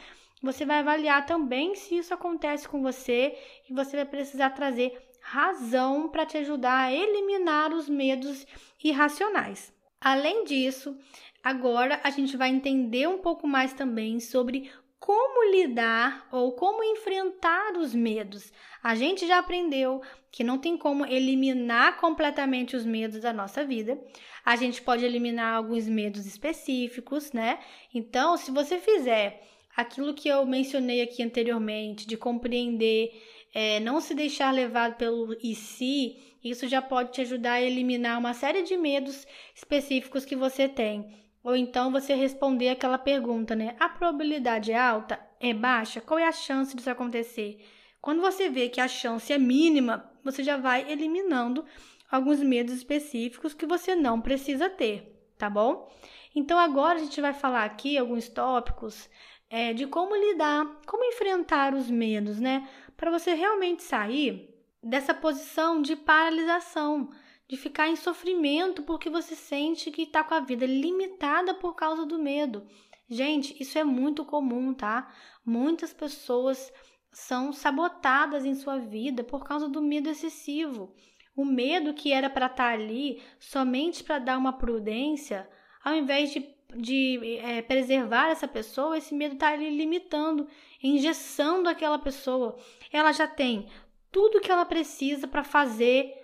você 0.42 0.64
vai 0.64 0.78
avaliar 0.78 1.26
também 1.26 1.74
se 1.74 1.96
isso 1.98 2.14
acontece 2.14 2.68
com 2.68 2.80
você 2.82 3.36
e 3.68 3.74
você 3.74 3.96
vai 3.96 4.06
precisar 4.06 4.50
trazer 4.50 5.09
razão 5.20 6.08
para 6.08 6.26
te 6.26 6.36
ajudar 6.38 6.84
a 6.84 6.92
eliminar 6.92 7.72
os 7.72 7.88
medos 7.88 8.46
irracionais. 8.82 9.72
Além 10.00 10.44
disso, 10.44 10.96
agora 11.42 12.00
a 12.02 12.10
gente 12.10 12.36
vai 12.36 12.48
entender 12.48 13.08
um 13.08 13.18
pouco 13.18 13.46
mais 13.46 13.72
também 13.72 14.18
sobre 14.18 14.70
como 14.98 15.50
lidar 15.50 16.28
ou 16.30 16.52
como 16.52 16.84
enfrentar 16.84 17.72
os 17.76 17.94
medos. 17.94 18.52
A 18.82 18.94
gente 18.94 19.26
já 19.26 19.38
aprendeu 19.38 20.02
que 20.30 20.44
não 20.44 20.58
tem 20.58 20.76
como 20.76 21.06
eliminar 21.06 21.98
completamente 21.98 22.76
os 22.76 22.84
medos 22.84 23.22
da 23.22 23.32
nossa 23.32 23.64
vida. 23.64 23.98
A 24.44 24.56
gente 24.56 24.82
pode 24.82 25.04
eliminar 25.04 25.56
alguns 25.56 25.88
medos 25.88 26.26
específicos, 26.26 27.32
né? 27.32 27.58
Então, 27.94 28.36
se 28.36 28.50
você 28.50 28.78
fizer 28.78 29.42
aquilo 29.76 30.14
que 30.14 30.28
eu 30.28 30.44
mencionei 30.44 31.00
aqui 31.00 31.22
anteriormente, 31.22 32.06
de 32.06 32.16
compreender, 32.16 33.10
é, 33.52 33.80
não 33.80 34.00
se 34.00 34.14
deixar 34.14 34.52
levar 34.52 34.96
pelo 34.96 35.36
e 35.42 35.54
se, 35.54 36.16
isso 36.42 36.68
já 36.68 36.80
pode 36.80 37.12
te 37.12 37.20
ajudar 37.20 37.54
a 37.54 37.62
eliminar 37.62 38.18
uma 38.18 38.34
série 38.34 38.62
de 38.62 38.76
medos 38.76 39.26
específicos 39.54 40.24
que 40.24 40.36
você 40.36 40.68
tem. 40.68 41.18
Ou 41.42 41.56
então 41.56 41.90
você 41.90 42.14
responder 42.14 42.68
aquela 42.68 42.98
pergunta, 42.98 43.56
né? 43.56 43.74
A 43.80 43.88
probabilidade 43.88 44.72
é 44.72 44.78
alta? 44.78 45.18
É 45.40 45.54
baixa? 45.54 46.00
Qual 46.00 46.18
é 46.18 46.26
a 46.26 46.32
chance 46.32 46.76
disso 46.76 46.90
acontecer? 46.90 47.64
Quando 48.00 48.20
você 48.20 48.48
vê 48.48 48.68
que 48.68 48.80
a 48.80 48.88
chance 48.88 49.32
é 49.32 49.38
mínima, 49.38 50.10
você 50.22 50.42
já 50.42 50.56
vai 50.56 50.90
eliminando 50.90 51.64
alguns 52.10 52.40
medos 52.40 52.74
específicos 52.74 53.54
que 53.54 53.66
você 53.66 53.94
não 53.94 54.20
precisa 54.20 54.68
ter, 54.68 55.32
tá 55.38 55.48
bom? 55.48 55.90
Então 56.34 56.58
agora 56.58 56.98
a 56.98 57.02
gente 57.02 57.20
vai 57.20 57.32
falar 57.32 57.64
aqui 57.64 57.96
alguns 57.96 58.28
tópicos 58.28 59.08
é, 59.48 59.72
de 59.72 59.86
como 59.86 60.14
lidar, 60.14 60.80
como 60.86 61.04
enfrentar 61.04 61.74
os 61.74 61.90
medos, 61.90 62.38
né? 62.38 62.68
Para 63.00 63.10
você 63.10 63.32
realmente 63.32 63.82
sair 63.82 64.54
dessa 64.82 65.14
posição 65.14 65.80
de 65.80 65.96
paralisação 65.96 67.10
de 67.48 67.56
ficar 67.56 67.88
em 67.88 67.96
sofrimento 67.96 68.82
porque 68.82 69.08
você 69.08 69.34
sente 69.34 69.90
que 69.90 70.02
está 70.02 70.22
com 70.22 70.34
a 70.34 70.40
vida 70.40 70.66
limitada 70.66 71.54
por 71.54 71.74
causa 71.74 72.04
do 72.04 72.18
medo. 72.18 72.66
Gente, 73.08 73.56
isso 73.58 73.78
é 73.78 73.84
muito 73.84 74.22
comum, 74.22 74.74
tá? 74.74 75.10
Muitas 75.42 75.94
pessoas 75.94 76.70
são 77.10 77.54
sabotadas 77.54 78.44
em 78.44 78.54
sua 78.54 78.76
vida 78.76 79.24
por 79.24 79.44
causa 79.44 79.66
do 79.66 79.80
medo 79.80 80.10
excessivo. 80.10 80.94
O 81.34 81.42
medo 81.42 81.94
que 81.94 82.12
era 82.12 82.28
para 82.28 82.46
estar 82.46 82.68
tá 82.68 82.74
ali 82.74 83.22
somente 83.38 84.04
para 84.04 84.18
dar 84.18 84.36
uma 84.36 84.52
prudência, 84.52 85.48
ao 85.82 85.94
invés 85.96 86.32
de, 86.32 86.54
de 86.76 87.38
é, 87.38 87.62
preservar 87.62 88.28
essa 88.28 88.46
pessoa, 88.46 88.98
esse 88.98 89.14
medo 89.14 89.36
está 89.36 89.48
ali 89.48 89.74
limitando, 89.74 90.46
engessando 90.82 91.68
aquela 91.68 91.98
pessoa. 91.98 92.56
Ela 92.92 93.12
já 93.12 93.26
tem 93.26 93.68
tudo 94.10 94.40
que 94.40 94.50
ela 94.50 94.64
precisa 94.64 95.28
para 95.28 95.44
fazer 95.44 96.14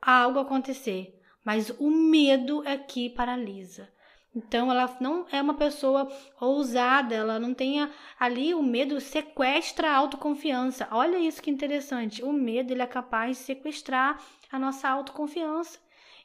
algo 0.00 0.38
acontecer, 0.38 1.20
mas 1.44 1.70
o 1.78 1.90
medo 1.90 2.62
é 2.66 2.76
que 2.76 3.10
paralisa. 3.10 3.88
Então 4.36 4.70
ela 4.70 4.94
não 5.00 5.26
é 5.32 5.40
uma 5.40 5.54
pessoa 5.54 6.12
ousada, 6.38 7.14
ela 7.14 7.38
não 7.38 7.54
tem 7.54 7.90
ali 8.20 8.54
o 8.54 8.62
medo 8.62 9.00
sequestra 9.00 9.90
a 9.90 9.96
autoconfiança. 9.96 10.86
Olha 10.90 11.18
isso 11.18 11.42
que 11.42 11.50
interessante. 11.50 12.22
O 12.22 12.30
medo 12.30 12.70
ele 12.70 12.82
é 12.82 12.86
capaz 12.86 13.38
de 13.38 13.44
sequestrar 13.44 14.22
a 14.52 14.58
nossa 14.58 14.90
autoconfiança. 14.90 15.78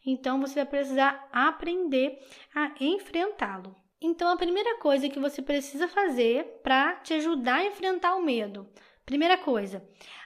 Então 0.05 0.41
você 0.41 0.55
vai 0.55 0.65
precisar 0.65 1.29
aprender 1.31 2.19
a 2.53 2.73
enfrentá-lo. 2.81 3.77
Então 4.01 4.29
a 4.29 4.37
primeira 4.37 4.79
coisa 4.79 5.07
que 5.07 5.19
você 5.19 5.41
precisa 5.41 5.87
fazer 5.87 6.59
para 6.63 6.95
te 6.95 7.13
ajudar 7.13 7.57
a 7.57 7.65
enfrentar 7.65 8.15
o 8.15 8.23
medo. 8.23 8.67
Primeira 9.05 9.37
coisa, 9.37 9.85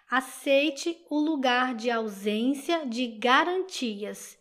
Aceite 0.09 1.03
o 1.09 1.19
lugar 1.19 1.73
de 1.73 1.89
ausência 1.89 2.85
de 2.85 3.07
garantias. 3.07 4.37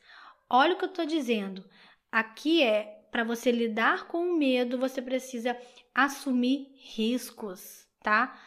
Olha 0.49 0.75
o 0.75 0.76
que 0.76 0.85
eu 0.85 0.91
estou 0.91 1.07
dizendo. 1.07 1.64
Aqui 2.12 2.62
é 2.62 3.07
para 3.11 3.25
você 3.25 3.50
lidar 3.50 4.07
com 4.07 4.29
o 4.29 4.37
medo, 4.37 4.76
você 4.76 5.00
precisa 5.00 5.57
assumir 5.95 6.71
riscos, 6.76 7.88
tá? 8.03 8.38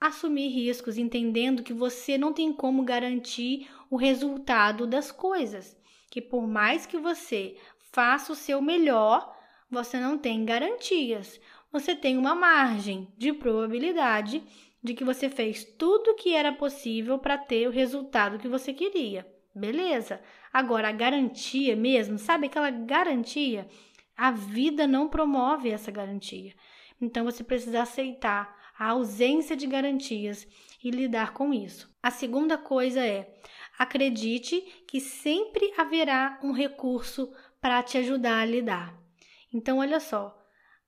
Assumir 0.00 0.48
riscos, 0.48 0.96
entendendo 0.96 1.64
que 1.64 1.72
você 1.72 2.16
não 2.16 2.32
tem 2.32 2.52
como 2.52 2.84
garantir 2.84 3.68
o 3.90 3.96
resultado 3.96 4.86
das 4.86 5.10
coisas. 5.10 5.76
Que 6.08 6.22
por 6.22 6.46
mais 6.46 6.86
que 6.86 6.98
você 6.98 7.56
faça 7.90 8.32
o 8.32 8.36
seu 8.36 8.62
melhor, 8.62 9.36
você 9.70 9.98
não 10.00 10.18
tem 10.18 10.44
garantias. 10.44 11.40
Você 11.72 11.94
tem 11.94 12.18
uma 12.18 12.34
margem 12.34 13.08
de 13.16 13.32
probabilidade 13.32 14.42
de 14.82 14.94
que 14.94 15.04
você 15.04 15.28
fez 15.28 15.64
tudo 15.64 16.10
o 16.10 16.14
que 16.14 16.34
era 16.34 16.52
possível 16.52 17.18
para 17.18 17.38
ter 17.38 17.68
o 17.68 17.72
resultado 17.72 18.38
que 18.38 18.48
você 18.48 18.72
queria. 18.72 19.26
Beleza? 19.54 20.20
Agora, 20.52 20.88
a 20.88 20.92
garantia 20.92 21.76
mesmo, 21.76 22.18
sabe 22.18 22.46
aquela 22.46 22.70
garantia? 22.70 23.68
A 24.16 24.30
vida 24.30 24.86
não 24.86 25.08
promove 25.08 25.70
essa 25.70 25.90
garantia. 25.90 26.54
Então, 27.00 27.24
você 27.24 27.44
precisa 27.44 27.82
aceitar 27.82 28.58
a 28.78 28.88
ausência 28.88 29.56
de 29.56 29.66
garantias 29.66 30.46
e 30.82 30.90
lidar 30.90 31.32
com 31.32 31.52
isso. 31.52 31.94
A 32.02 32.10
segunda 32.10 32.56
coisa 32.56 33.04
é: 33.04 33.32
acredite 33.78 34.60
que 34.86 35.00
sempre 35.00 35.72
haverá 35.76 36.38
um 36.42 36.52
recurso 36.52 37.32
para 37.60 37.82
te 37.82 37.98
ajudar 37.98 38.40
a 38.40 38.44
lidar. 38.44 38.99
Então, 39.52 39.78
olha 39.78 40.00
só, 40.00 40.36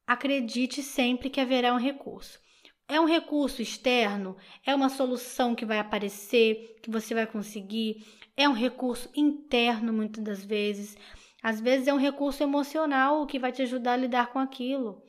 acredite 0.07 0.83
sempre 0.83 1.31
que 1.31 1.41
haverá 1.41 1.75
um 1.75 1.79
recurso. 1.79 2.41
É 2.89 3.01
um 3.01 3.07
recurso 3.07 3.63
externo? 3.63 4.37
É 4.67 4.75
uma 4.75 4.89
solução 4.89 5.55
que 5.55 5.65
vai 5.65 5.79
aparecer, 5.79 6.77
que 6.83 6.91
você 6.91 7.15
vai 7.15 7.27
conseguir? 7.27 8.05
É 8.37 8.49
um 8.49 8.53
recurso 8.53 9.11
interno, 9.17 9.93
muitas 9.93 10.23
das 10.23 10.45
vezes. 10.45 10.97
Às 11.43 11.61
vezes 11.61 11.89
é 11.89 11.95
um 11.95 11.99
recurso 11.99 12.43
emocional 12.43 13.27
que 13.27 13.39
vai 13.39 13.51
te 13.51 13.63
ajudar 13.63 13.95
a 13.95 13.97
lidar 13.97 14.27
com 14.33 14.39
aquilo. 14.39 15.03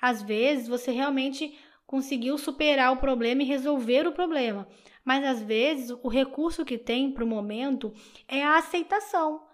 Às 0.00 0.22
vezes 0.22 0.68
você 0.68 0.90
realmente 0.90 1.58
conseguiu 1.86 2.38
superar 2.38 2.92
o 2.92 2.98
problema 2.98 3.42
e 3.42 3.46
resolver 3.46 4.06
o 4.06 4.12
problema. 4.12 4.66
Mas 5.04 5.24
às 5.24 5.42
vezes 5.42 5.90
o 6.02 6.08
recurso 6.08 6.64
que 6.64 6.78
tem 6.78 7.12
para 7.12 7.24
o 7.24 7.26
momento 7.26 7.92
é 8.26 8.42
a 8.42 8.58
aceitação. 8.58 9.44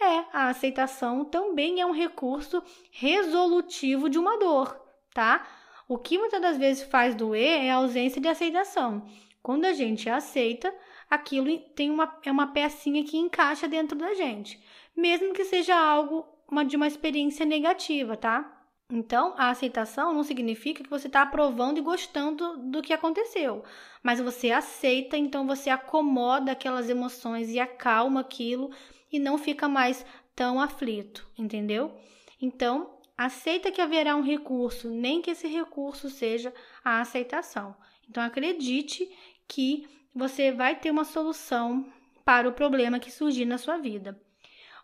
É, 0.00 0.24
a 0.32 0.48
aceitação 0.48 1.24
também 1.24 1.80
é 1.80 1.86
um 1.86 1.92
recurso 1.92 2.62
resolutivo 2.90 4.08
de 4.08 4.18
uma 4.18 4.38
dor, 4.38 4.80
tá? 5.12 5.46
O 5.88 5.98
que 5.98 6.18
muitas 6.18 6.40
das 6.40 6.56
vezes 6.56 6.84
faz 6.84 7.14
doer 7.14 7.64
é 7.64 7.70
a 7.70 7.76
ausência 7.76 8.20
de 8.20 8.28
aceitação. 8.28 9.04
Quando 9.42 9.64
a 9.64 9.72
gente 9.72 10.08
aceita, 10.08 10.72
aquilo 11.10 11.58
tem 11.74 11.90
uma, 11.90 12.18
é 12.24 12.30
uma 12.30 12.48
pecinha 12.48 13.02
que 13.02 13.16
encaixa 13.16 13.66
dentro 13.66 13.98
da 13.98 14.14
gente, 14.14 14.62
mesmo 14.96 15.32
que 15.32 15.44
seja 15.44 15.76
algo 15.76 16.26
uma, 16.48 16.64
de 16.64 16.76
uma 16.76 16.86
experiência 16.86 17.44
negativa, 17.44 18.16
tá? 18.16 18.57
Então, 18.90 19.34
a 19.36 19.50
aceitação 19.50 20.14
não 20.14 20.22
significa 20.22 20.82
que 20.82 20.88
você 20.88 21.08
está 21.08 21.20
aprovando 21.20 21.76
e 21.76 21.82
gostando 21.82 22.56
do 22.56 22.80
que 22.80 22.94
aconteceu, 22.94 23.62
mas 24.02 24.18
você 24.18 24.50
aceita, 24.50 25.14
então 25.14 25.46
você 25.46 25.68
acomoda 25.68 26.52
aquelas 26.52 26.88
emoções 26.88 27.50
e 27.50 27.60
acalma 27.60 28.20
aquilo 28.20 28.70
e 29.12 29.18
não 29.18 29.36
fica 29.36 29.68
mais 29.68 30.06
tão 30.34 30.58
aflito, 30.58 31.28
entendeu? 31.36 31.94
Então, 32.40 32.98
aceita 33.16 33.70
que 33.70 33.82
haverá 33.82 34.16
um 34.16 34.22
recurso, 34.22 34.88
nem 34.88 35.20
que 35.20 35.32
esse 35.32 35.46
recurso 35.48 36.08
seja 36.08 36.54
a 36.82 37.00
aceitação. 37.00 37.76
Então, 38.08 38.22
acredite 38.22 39.06
que 39.46 39.86
você 40.14 40.50
vai 40.50 40.76
ter 40.76 40.90
uma 40.90 41.04
solução 41.04 41.84
para 42.24 42.48
o 42.48 42.52
problema 42.52 42.98
que 42.98 43.10
surgir 43.10 43.44
na 43.44 43.58
sua 43.58 43.76
vida. 43.76 44.18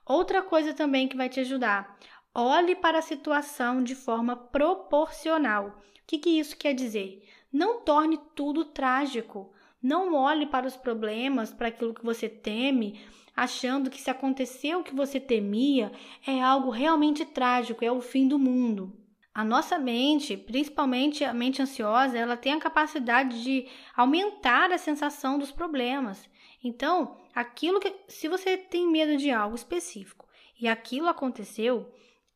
Outra 0.06 0.42
coisa 0.42 0.74
também 0.74 1.08
que 1.08 1.16
vai 1.16 1.30
te 1.30 1.40
ajudar, 1.40 1.98
olhe 2.34 2.74
para 2.74 2.98
a 2.98 3.02
situação 3.02 3.82
de 3.82 3.94
forma 3.94 4.34
proporcional. 4.34 5.68
O 5.68 6.06
que, 6.06 6.18
que 6.18 6.38
isso 6.38 6.56
quer 6.56 6.74
dizer? 6.74 7.22
Não 7.52 7.80
torne 7.80 8.18
tudo 8.34 8.64
trágico. 8.64 9.52
Não 9.80 10.14
olhe 10.14 10.46
para 10.46 10.66
os 10.66 10.76
problemas, 10.76 11.52
para 11.52 11.68
aquilo 11.68 11.94
que 11.94 12.04
você 12.04 12.28
teme, 12.28 13.00
achando 13.36 13.90
que 13.90 14.00
se 14.00 14.10
aconteceu 14.10 14.80
o 14.80 14.82
que 14.82 14.94
você 14.94 15.20
temia, 15.20 15.92
é 16.26 16.40
algo 16.42 16.70
realmente 16.70 17.24
trágico, 17.24 17.84
é 17.84 17.92
o 17.92 18.00
fim 18.00 18.26
do 18.26 18.38
mundo. 18.38 18.92
A 19.34 19.44
nossa 19.44 19.78
mente, 19.78 20.36
principalmente 20.36 21.24
a 21.24 21.34
mente 21.34 21.60
ansiosa, 21.60 22.16
ela 22.16 22.36
tem 22.36 22.52
a 22.52 22.60
capacidade 22.60 23.42
de 23.42 23.66
aumentar 23.94 24.70
a 24.70 24.78
sensação 24.78 25.38
dos 25.38 25.50
problemas. 25.50 26.30
Então, 26.62 27.16
aquilo 27.34 27.80
que 27.80 27.92
se 28.06 28.28
você 28.28 28.56
tem 28.56 28.88
medo 28.90 29.16
de 29.16 29.30
algo 29.30 29.56
específico 29.56 30.26
e 30.58 30.68
aquilo 30.68 31.08
aconteceu, 31.08 31.92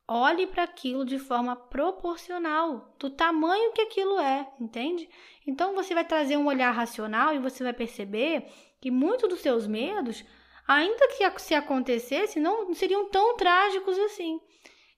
olhe 0.08 0.46
para 0.46 0.62
aquilo 0.62 1.04
de 1.04 1.18
forma 1.18 1.54
proporcional 1.54 2.94
do 2.98 3.10
tamanho 3.10 3.72
que 3.72 3.82
aquilo 3.82 4.18
é, 4.18 4.50
entende? 4.58 5.06
Então 5.46 5.74
você 5.74 5.94
vai 5.94 6.04
trazer 6.04 6.38
um 6.38 6.46
olhar 6.46 6.70
racional 6.70 7.34
e 7.34 7.38
você 7.38 7.62
vai 7.62 7.74
perceber 7.74 8.46
que 8.80 8.90
muitos 8.90 9.28
dos 9.28 9.40
seus 9.40 9.66
medos, 9.66 10.24
ainda 10.66 11.08
que 11.08 11.42
se 11.42 11.54
acontecesse, 11.54 12.40
não 12.40 12.72
seriam 12.74 13.10
tão 13.10 13.36
trágicos 13.36 13.98
assim, 13.98 14.40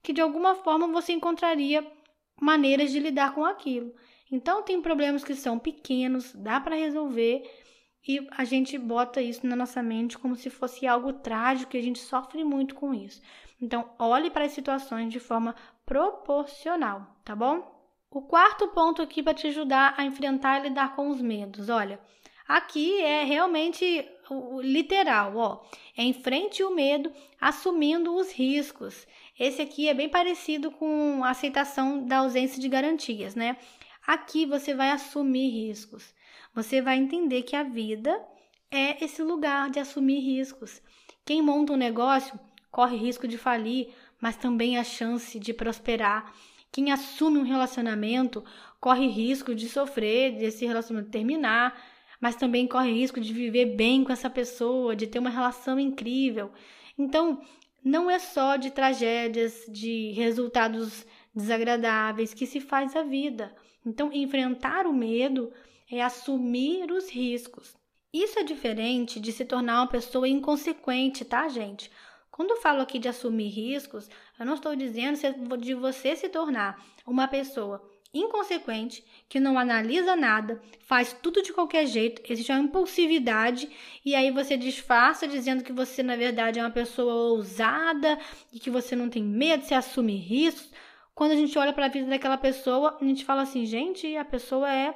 que 0.00 0.12
de 0.12 0.20
alguma 0.20 0.54
forma 0.54 0.86
você 0.86 1.12
encontraria 1.12 1.84
maneiras 2.40 2.92
de 2.92 3.00
lidar 3.00 3.34
com 3.34 3.44
aquilo. 3.44 3.92
Então 4.30 4.62
tem 4.62 4.80
problemas 4.80 5.24
que 5.24 5.34
são 5.34 5.58
pequenos, 5.58 6.32
dá 6.34 6.60
para 6.60 6.76
resolver 6.76 7.42
e 8.07 8.26
a 8.30 8.45
gente 8.45 8.78
bota 8.78 9.21
isso 9.21 9.47
na 9.47 9.54
nossa 9.54 9.83
mente 9.83 10.19
como 10.19 10.35
se 10.37 10.49
fosse 10.49 10.87
algo 10.87 11.12
trágico 11.12 11.76
e 11.76 11.78
a 11.78 11.83
gente 11.83 11.99
sofre 11.99 12.42
muito 12.45 12.75
com 12.75 12.95
isso. 12.95 13.21
Então, 13.61 13.90
olhe 13.99 14.30
para 14.30 14.45
as 14.45 14.52
situações 14.52 15.12
de 15.12 15.21
forma 15.21 15.54
proporcional, 15.85 17.07
tá 17.25 17.37
bom? 17.37 17.78
O 18.11 18.23
quarto 18.23 18.69
ponto 18.69 19.02
aqui 19.02 19.23
para 19.23 19.35
te 19.35 19.47
ajudar 19.49 19.95
a 19.97 20.04
enfrentar 20.04 20.59
e 20.59 20.69
lidar 20.69 20.97
com 20.97 21.11
os 21.11 21.21
medos, 21.21 21.69
olha, 21.69 22.00
aqui 22.49 23.00
é 23.00 23.23
realmente 23.23 24.09
literal, 24.62 25.37
ó, 25.37 25.62
é 25.97 26.02
enfrente 26.02 26.63
o 26.63 26.75
medo 26.75 27.13
assumindo 27.41 28.15
os 28.15 28.32
riscos. 28.32 29.06
Esse 29.39 29.63
aqui 29.63 29.89
é 29.89 29.95
bem 29.95 30.08
parecido 30.08 30.71
com 30.71 31.23
a 31.23 31.30
aceitação 31.30 32.04
da 32.04 32.19
ausência 32.19 32.60
de 32.60 32.69
garantias, 32.69 33.34
né? 33.34 33.56
Aqui 34.06 34.47
você 34.47 34.75
vai 34.75 34.91
assumir 34.91 35.50
riscos. 35.50 36.15
Você 36.54 36.82
vai 36.82 36.97
entender 36.97 37.43
que 37.43 37.54
a 37.54 37.63
vida 37.63 38.15
é 38.71 39.02
esse 39.04 39.23
lugar 39.23 39.71
de 39.71 39.78
assumir 39.78 40.21
riscos. 40.21 40.82
Quem 41.25 41.43
monta 41.43 41.73
um 41.73 41.76
negócio 41.76 42.39
corre 42.71 42.97
risco 42.97 43.26
de 43.26 43.39
falir, 43.39 43.89
mas 44.21 44.36
também 44.36 44.76
a 44.76 44.84
chance 44.84 45.39
de 45.39 45.52
prosperar. 45.52 46.34
Quem 46.73 46.93
assume 46.93 47.39
um 47.39 47.45
relacionamento 47.45 48.45
corre 48.80 49.06
risco 49.06 49.54
de 49.54 49.69
sofrer, 49.69 50.36
desse 50.39 50.65
relacionamento 50.65 51.10
terminar, 51.10 51.80
mas 52.21 52.36
também 52.36 52.67
corre 52.67 52.93
risco 52.93 53.21
de 53.21 53.32
viver 53.32 53.76
bem 53.76 54.04
com 54.04 54.13
essa 54.13 54.30
pessoa, 54.30 54.95
de 54.95 55.06
ter 55.06 55.19
uma 55.19 55.30
relação 55.30 55.80
incrível. 55.80 56.52
Então, 56.99 57.41
não 57.82 58.10
é 58.10 58.19
só 58.19 58.56
de 58.56 58.71
tragédias, 58.71 59.65
de 59.69 60.13
resultados 60.13 61.06
desagradáveis 61.34 62.34
que 62.34 62.47
se 62.47 62.60
faz 62.60 62.95
a 62.95 63.02
vida. 63.02 63.54
Então, 63.84 64.13
enfrentar 64.13 64.86
o 64.86 64.93
medo 64.93 65.50
é 65.90 66.02
assumir 66.02 66.90
os 66.90 67.10
riscos. 67.10 67.74
Isso 68.12 68.38
é 68.38 68.42
diferente 68.42 69.20
de 69.20 69.32
se 69.32 69.44
tornar 69.44 69.80
uma 69.80 69.86
pessoa 69.86 70.28
inconsequente, 70.28 71.24
tá, 71.24 71.48
gente? 71.48 71.90
Quando 72.30 72.52
eu 72.52 72.60
falo 72.60 72.80
aqui 72.80 72.98
de 72.98 73.08
assumir 73.08 73.48
riscos, 73.48 74.08
eu 74.38 74.46
não 74.46 74.54
estou 74.54 74.74
dizendo 74.74 75.18
de 75.58 75.74
você 75.74 76.16
se 76.16 76.28
tornar 76.28 76.82
uma 77.06 77.28
pessoa 77.28 77.82
inconsequente, 78.12 79.04
que 79.28 79.38
não 79.38 79.58
analisa 79.58 80.16
nada, 80.16 80.60
faz 80.80 81.12
tudo 81.12 81.42
de 81.42 81.52
qualquer 81.52 81.86
jeito, 81.86 82.20
existe 82.28 82.50
uma 82.50 82.60
impulsividade 82.60 83.70
e 84.04 84.14
aí 84.16 84.30
você 84.32 84.56
disfarça 84.56 85.28
dizendo 85.28 85.62
que 85.62 85.72
você 85.72 86.02
na 86.02 86.16
verdade 86.16 86.58
é 86.58 86.62
uma 86.62 86.70
pessoa 86.70 87.14
ousada 87.14 88.18
e 88.52 88.58
que 88.58 88.70
você 88.70 88.96
não 88.96 89.08
tem 89.08 89.22
medo, 89.22 89.64
você 89.64 89.74
assume 89.74 90.16
riscos. 90.16 90.70
Quando 91.14 91.32
a 91.32 91.36
gente 91.36 91.56
olha 91.58 91.72
para 91.72 91.86
a 91.86 91.88
vida 91.88 92.06
daquela 92.06 92.38
pessoa, 92.38 92.96
a 93.00 93.04
gente 93.04 93.24
fala 93.24 93.42
assim, 93.42 93.64
gente, 93.64 94.16
a 94.16 94.24
pessoa 94.24 94.72
é 94.72 94.94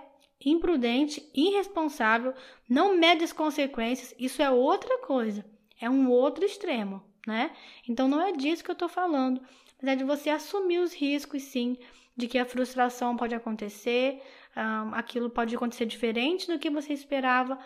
imprudente, 0.51 1.29
irresponsável, 1.35 2.35
não 2.69 2.97
mede 2.97 3.25
as 3.25 3.33
consequências, 3.33 4.15
isso 4.19 4.43
é 4.43 4.51
outra 4.51 4.99
coisa, 4.99 5.45
é 5.81 5.89
um 5.89 6.11
outro 6.11 6.45
extremo, 6.45 7.03
né? 7.27 7.51
Então 7.89 8.09
não 8.09 8.21
é 8.21 8.33
disso 8.33 8.63
que 8.63 8.71
eu 8.71 8.75
estou 8.75 8.89
falando, 8.89 9.41
mas 9.81 9.93
é 9.93 9.97
de 9.97 10.05
você 10.05 10.31
assumir 10.31 10.79
os 10.79 10.93
riscos, 10.93 11.43
sim, 11.43 11.77
de 12.17 12.29
que 12.29 12.39
a 12.39 12.45
frustração 12.45 13.17
pode 13.17 13.35
acontecer, 13.35 14.23
um, 14.57 14.95
aquilo 14.95 15.29
pode 15.29 15.55
acontecer 15.55 15.87
diferente 15.87 16.47
do 16.47 16.59
que 16.59 16.71
você 16.71 16.93
esperava, 16.93 17.59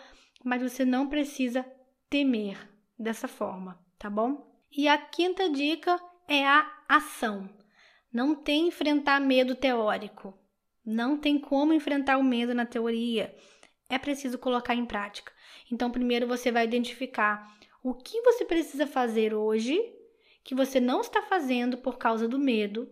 mas 0.43 0.61
você 0.61 0.85
não 0.85 1.07
precisa 1.07 1.65
temer 2.09 2.57
dessa 2.97 3.27
forma, 3.27 3.79
tá 3.97 4.09
bom? 4.09 4.49
E 4.71 4.87
a 4.87 4.97
quinta 4.97 5.49
dica 5.49 5.99
é 6.27 6.45
a 6.45 6.69
ação. 6.87 7.49
Não 8.11 8.35
tem 8.35 8.67
enfrentar 8.67 9.19
medo 9.19 9.55
teórico. 9.55 10.33
Não 10.89 11.15
tem 11.15 11.37
como 11.37 11.71
enfrentar 11.71 12.17
o 12.17 12.23
medo 12.23 12.53
na 12.55 12.65
teoria. 12.65 13.35
É 13.87 13.99
preciso 13.99 14.39
colocar 14.39 14.73
em 14.73 14.85
prática. 14.85 15.31
Então, 15.71 15.91
primeiro 15.91 16.25
você 16.25 16.51
vai 16.51 16.65
identificar 16.65 17.47
o 17.83 17.93
que 17.93 18.19
você 18.21 18.43
precisa 18.43 18.87
fazer 18.87 19.33
hoje 19.33 19.79
que 20.43 20.55
você 20.55 20.79
não 20.79 21.01
está 21.01 21.21
fazendo 21.21 21.77
por 21.77 21.99
causa 21.99 22.27
do 22.27 22.39
medo. 22.39 22.89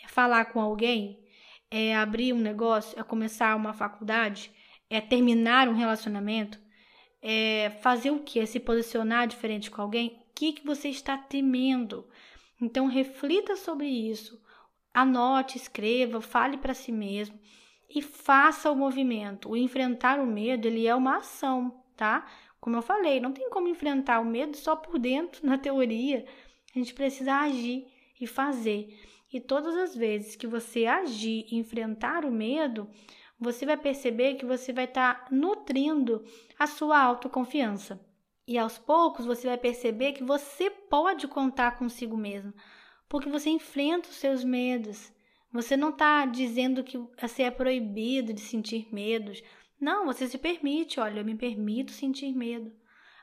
É 0.00 0.06
falar 0.06 0.44
com 0.44 0.60
alguém, 0.60 1.26
é 1.68 1.96
abrir 1.96 2.32
um 2.32 2.38
negócio, 2.38 2.96
é 2.96 3.02
começar 3.02 3.56
uma 3.56 3.72
faculdade, 3.72 4.52
é 4.88 5.00
terminar 5.00 5.68
um 5.68 5.74
relacionamento, 5.74 6.56
é 7.20 7.70
fazer 7.82 8.12
o 8.12 8.20
que? 8.20 8.38
É 8.38 8.46
se 8.46 8.60
posicionar 8.60 9.26
diferente 9.26 9.72
com 9.72 9.82
alguém? 9.82 10.20
O 10.30 10.34
que, 10.36 10.52
que 10.52 10.64
você 10.64 10.88
está 10.88 11.18
temendo? 11.18 12.08
Então, 12.60 12.86
reflita 12.86 13.56
sobre 13.56 13.88
isso. 13.88 14.40
Anote, 14.94 15.58
escreva, 15.58 16.20
fale 16.20 16.56
para 16.56 16.72
si 16.72 16.92
mesmo 16.92 17.36
e 17.90 18.00
faça 18.00 18.70
o 18.70 18.76
movimento. 18.76 19.50
O 19.50 19.56
enfrentar 19.56 20.20
o 20.20 20.26
medo, 20.26 20.68
ele 20.68 20.86
é 20.86 20.94
uma 20.94 21.16
ação, 21.16 21.82
tá? 21.96 22.24
Como 22.60 22.76
eu 22.76 22.82
falei, 22.82 23.18
não 23.20 23.32
tem 23.32 23.50
como 23.50 23.66
enfrentar 23.66 24.20
o 24.20 24.24
medo 24.24 24.56
só 24.56 24.76
por 24.76 24.98
dentro, 24.98 25.44
na 25.46 25.58
teoria. 25.58 26.24
A 26.74 26.78
gente 26.78 26.94
precisa 26.94 27.34
agir 27.34 27.88
e 28.20 28.26
fazer. 28.26 28.96
E 29.32 29.40
todas 29.40 29.76
as 29.76 29.96
vezes 29.96 30.36
que 30.36 30.46
você 30.46 30.86
agir 30.86 31.44
e 31.50 31.56
enfrentar 31.56 32.24
o 32.24 32.30
medo, 32.30 32.88
você 33.38 33.66
vai 33.66 33.76
perceber 33.76 34.34
que 34.34 34.46
você 34.46 34.72
vai 34.72 34.84
estar 34.84 35.24
tá 35.24 35.34
nutrindo 35.34 36.24
a 36.56 36.68
sua 36.68 37.00
autoconfiança. 37.00 38.00
E 38.46 38.56
aos 38.56 38.78
poucos 38.78 39.26
você 39.26 39.48
vai 39.48 39.58
perceber 39.58 40.12
que 40.12 40.22
você 40.22 40.70
pode 40.70 41.26
contar 41.26 41.78
consigo 41.78 42.16
mesmo 42.16 42.54
porque 43.14 43.30
você 43.30 43.48
enfrenta 43.48 44.08
os 44.08 44.16
seus 44.16 44.42
medos. 44.42 45.12
Você 45.52 45.76
não 45.76 45.90
está 45.90 46.26
dizendo 46.26 46.82
que 46.82 46.98
você 47.16 47.44
é 47.44 47.50
proibido 47.52 48.32
de 48.32 48.40
sentir 48.40 48.92
medos. 48.92 49.40
Não, 49.80 50.04
você 50.04 50.26
se 50.26 50.36
permite. 50.36 50.98
Olha, 50.98 51.20
eu 51.20 51.24
me 51.24 51.36
permito 51.36 51.92
sentir 51.92 52.34
medo, 52.34 52.72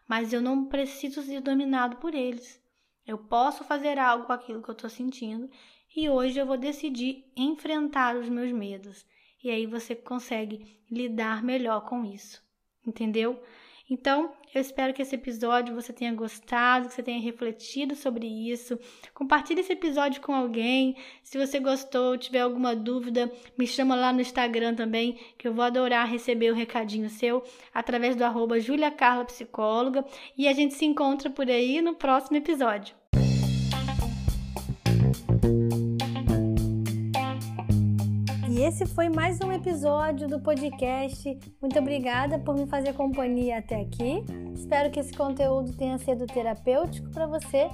mas 0.07 0.31
eu 0.31 0.41
não 0.41 0.63
preciso 0.63 1.21
ser 1.21 1.41
dominado 1.41 1.97
por 1.97 2.15
eles. 2.15 2.57
Eu 3.05 3.17
posso 3.17 3.65
fazer 3.65 3.99
algo 3.99 4.27
com 4.27 4.31
aquilo 4.31 4.63
que 4.63 4.69
eu 4.69 4.75
estou 4.75 4.89
sentindo 4.89 5.49
e 5.93 6.09
hoje 6.09 6.39
eu 6.39 6.45
vou 6.45 6.55
decidir 6.55 7.29
enfrentar 7.35 8.15
os 8.15 8.29
meus 8.29 8.53
medos. 8.53 9.05
e 9.43 9.49
aí 9.49 9.65
você 9.65 9.93
consegue 9.93 10.81
lidar 10.89 11.43
melhor 11.43 11.81
com 11.81 12.05
isso. 12.05 12.41
Entendeu? 12.87 13.43
Então, 13.91 14.31
eu 14.55 14.61
espero 14.61 14.93
que 14.93 15.01
esse 15.01 15.15
episódio 15.15 15.75
você 15.75 15.91
tenha 15.91 16.13
gostado, 16.13 16.87
que 16.87 16.93
você 16.93 17.03
tenha 17.03 17.19
refletido 17.19 17.93
sobre 17.93 18.25
isso. 18.25 18.79
Compartilhe 19.13 19.59
esse 19.59 19.73
episódio 19.73 20.21
com 20.21 20.33
alguém. 20.33 20.95
Se 21.21 21.37
você 21.37 21.59
gostou, 21.59 22.17
tiver 22.17 22.39
alguma 22.39 22.73
dúvida, 22.73 23.29
me 23.57 23.67
chama 23.67 23.93
lá 23.93 24.13
no 24.13 24.21
Instagram 24.21 24.75
também, 24.75 25.19
que 25.37 25.45
eu 25.45 25.53
vou 25.53 25.65
adorar 25.65 26.09
receber 26.09 26.53
o 26.53 26.55
recadinho 26.55 27.09
seu 27.09 27.43
através 27.73 28.15
do 28.15 28.23
arroba 28.23 28.61
Julia 28.61 28.89
Carla 28.89 29.25
Psicóloga. 29.25 30.05
E 30.37 30.47
a 30.47 30.53
gente 30.53 30.73
se 30.73 30.85
encontra 30.85 31.29
por 31.29 31.49
aí 31.49 31.81
no 31.81 31.93
próximo 31.93 32.37
episódio. 32.37 33.00
Esse 38.71 38.85
foi 38.85 39.09
mais 39.09 39.37
um 39.41 39.51
episódio 39.51 40.29
do 40.29 40.39
podcast. 40.39 41.37
Muito 41.61 41.77
obrigada 41.77 42.39
por 42.39 42.55
me 42.55 42.65
fazer 42.65 42.93
companhia 42.93 43.57
até 43.57 43.81
aqui. 43.81 44.23
Espero 44.55 44.89
que 44.89 44.97
esse 44.97 45.11
conteúdo 45.13 45.73
tenha 45.73 45.97
sido 45.97 46.25
terapêutico 46.25 47.09
para 47.09 47.27
você, 47.27 47.69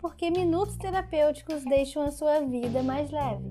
porque 0.00 0.28
minutos 0.28 0.76
terapêuticos 0.76 1.62
deixam 1.62 2.02
a 2.02 2.10
sua 2.10 2.40
vida 2.40 2.82
mais 2.82 3.12
leve. 3.12 3.48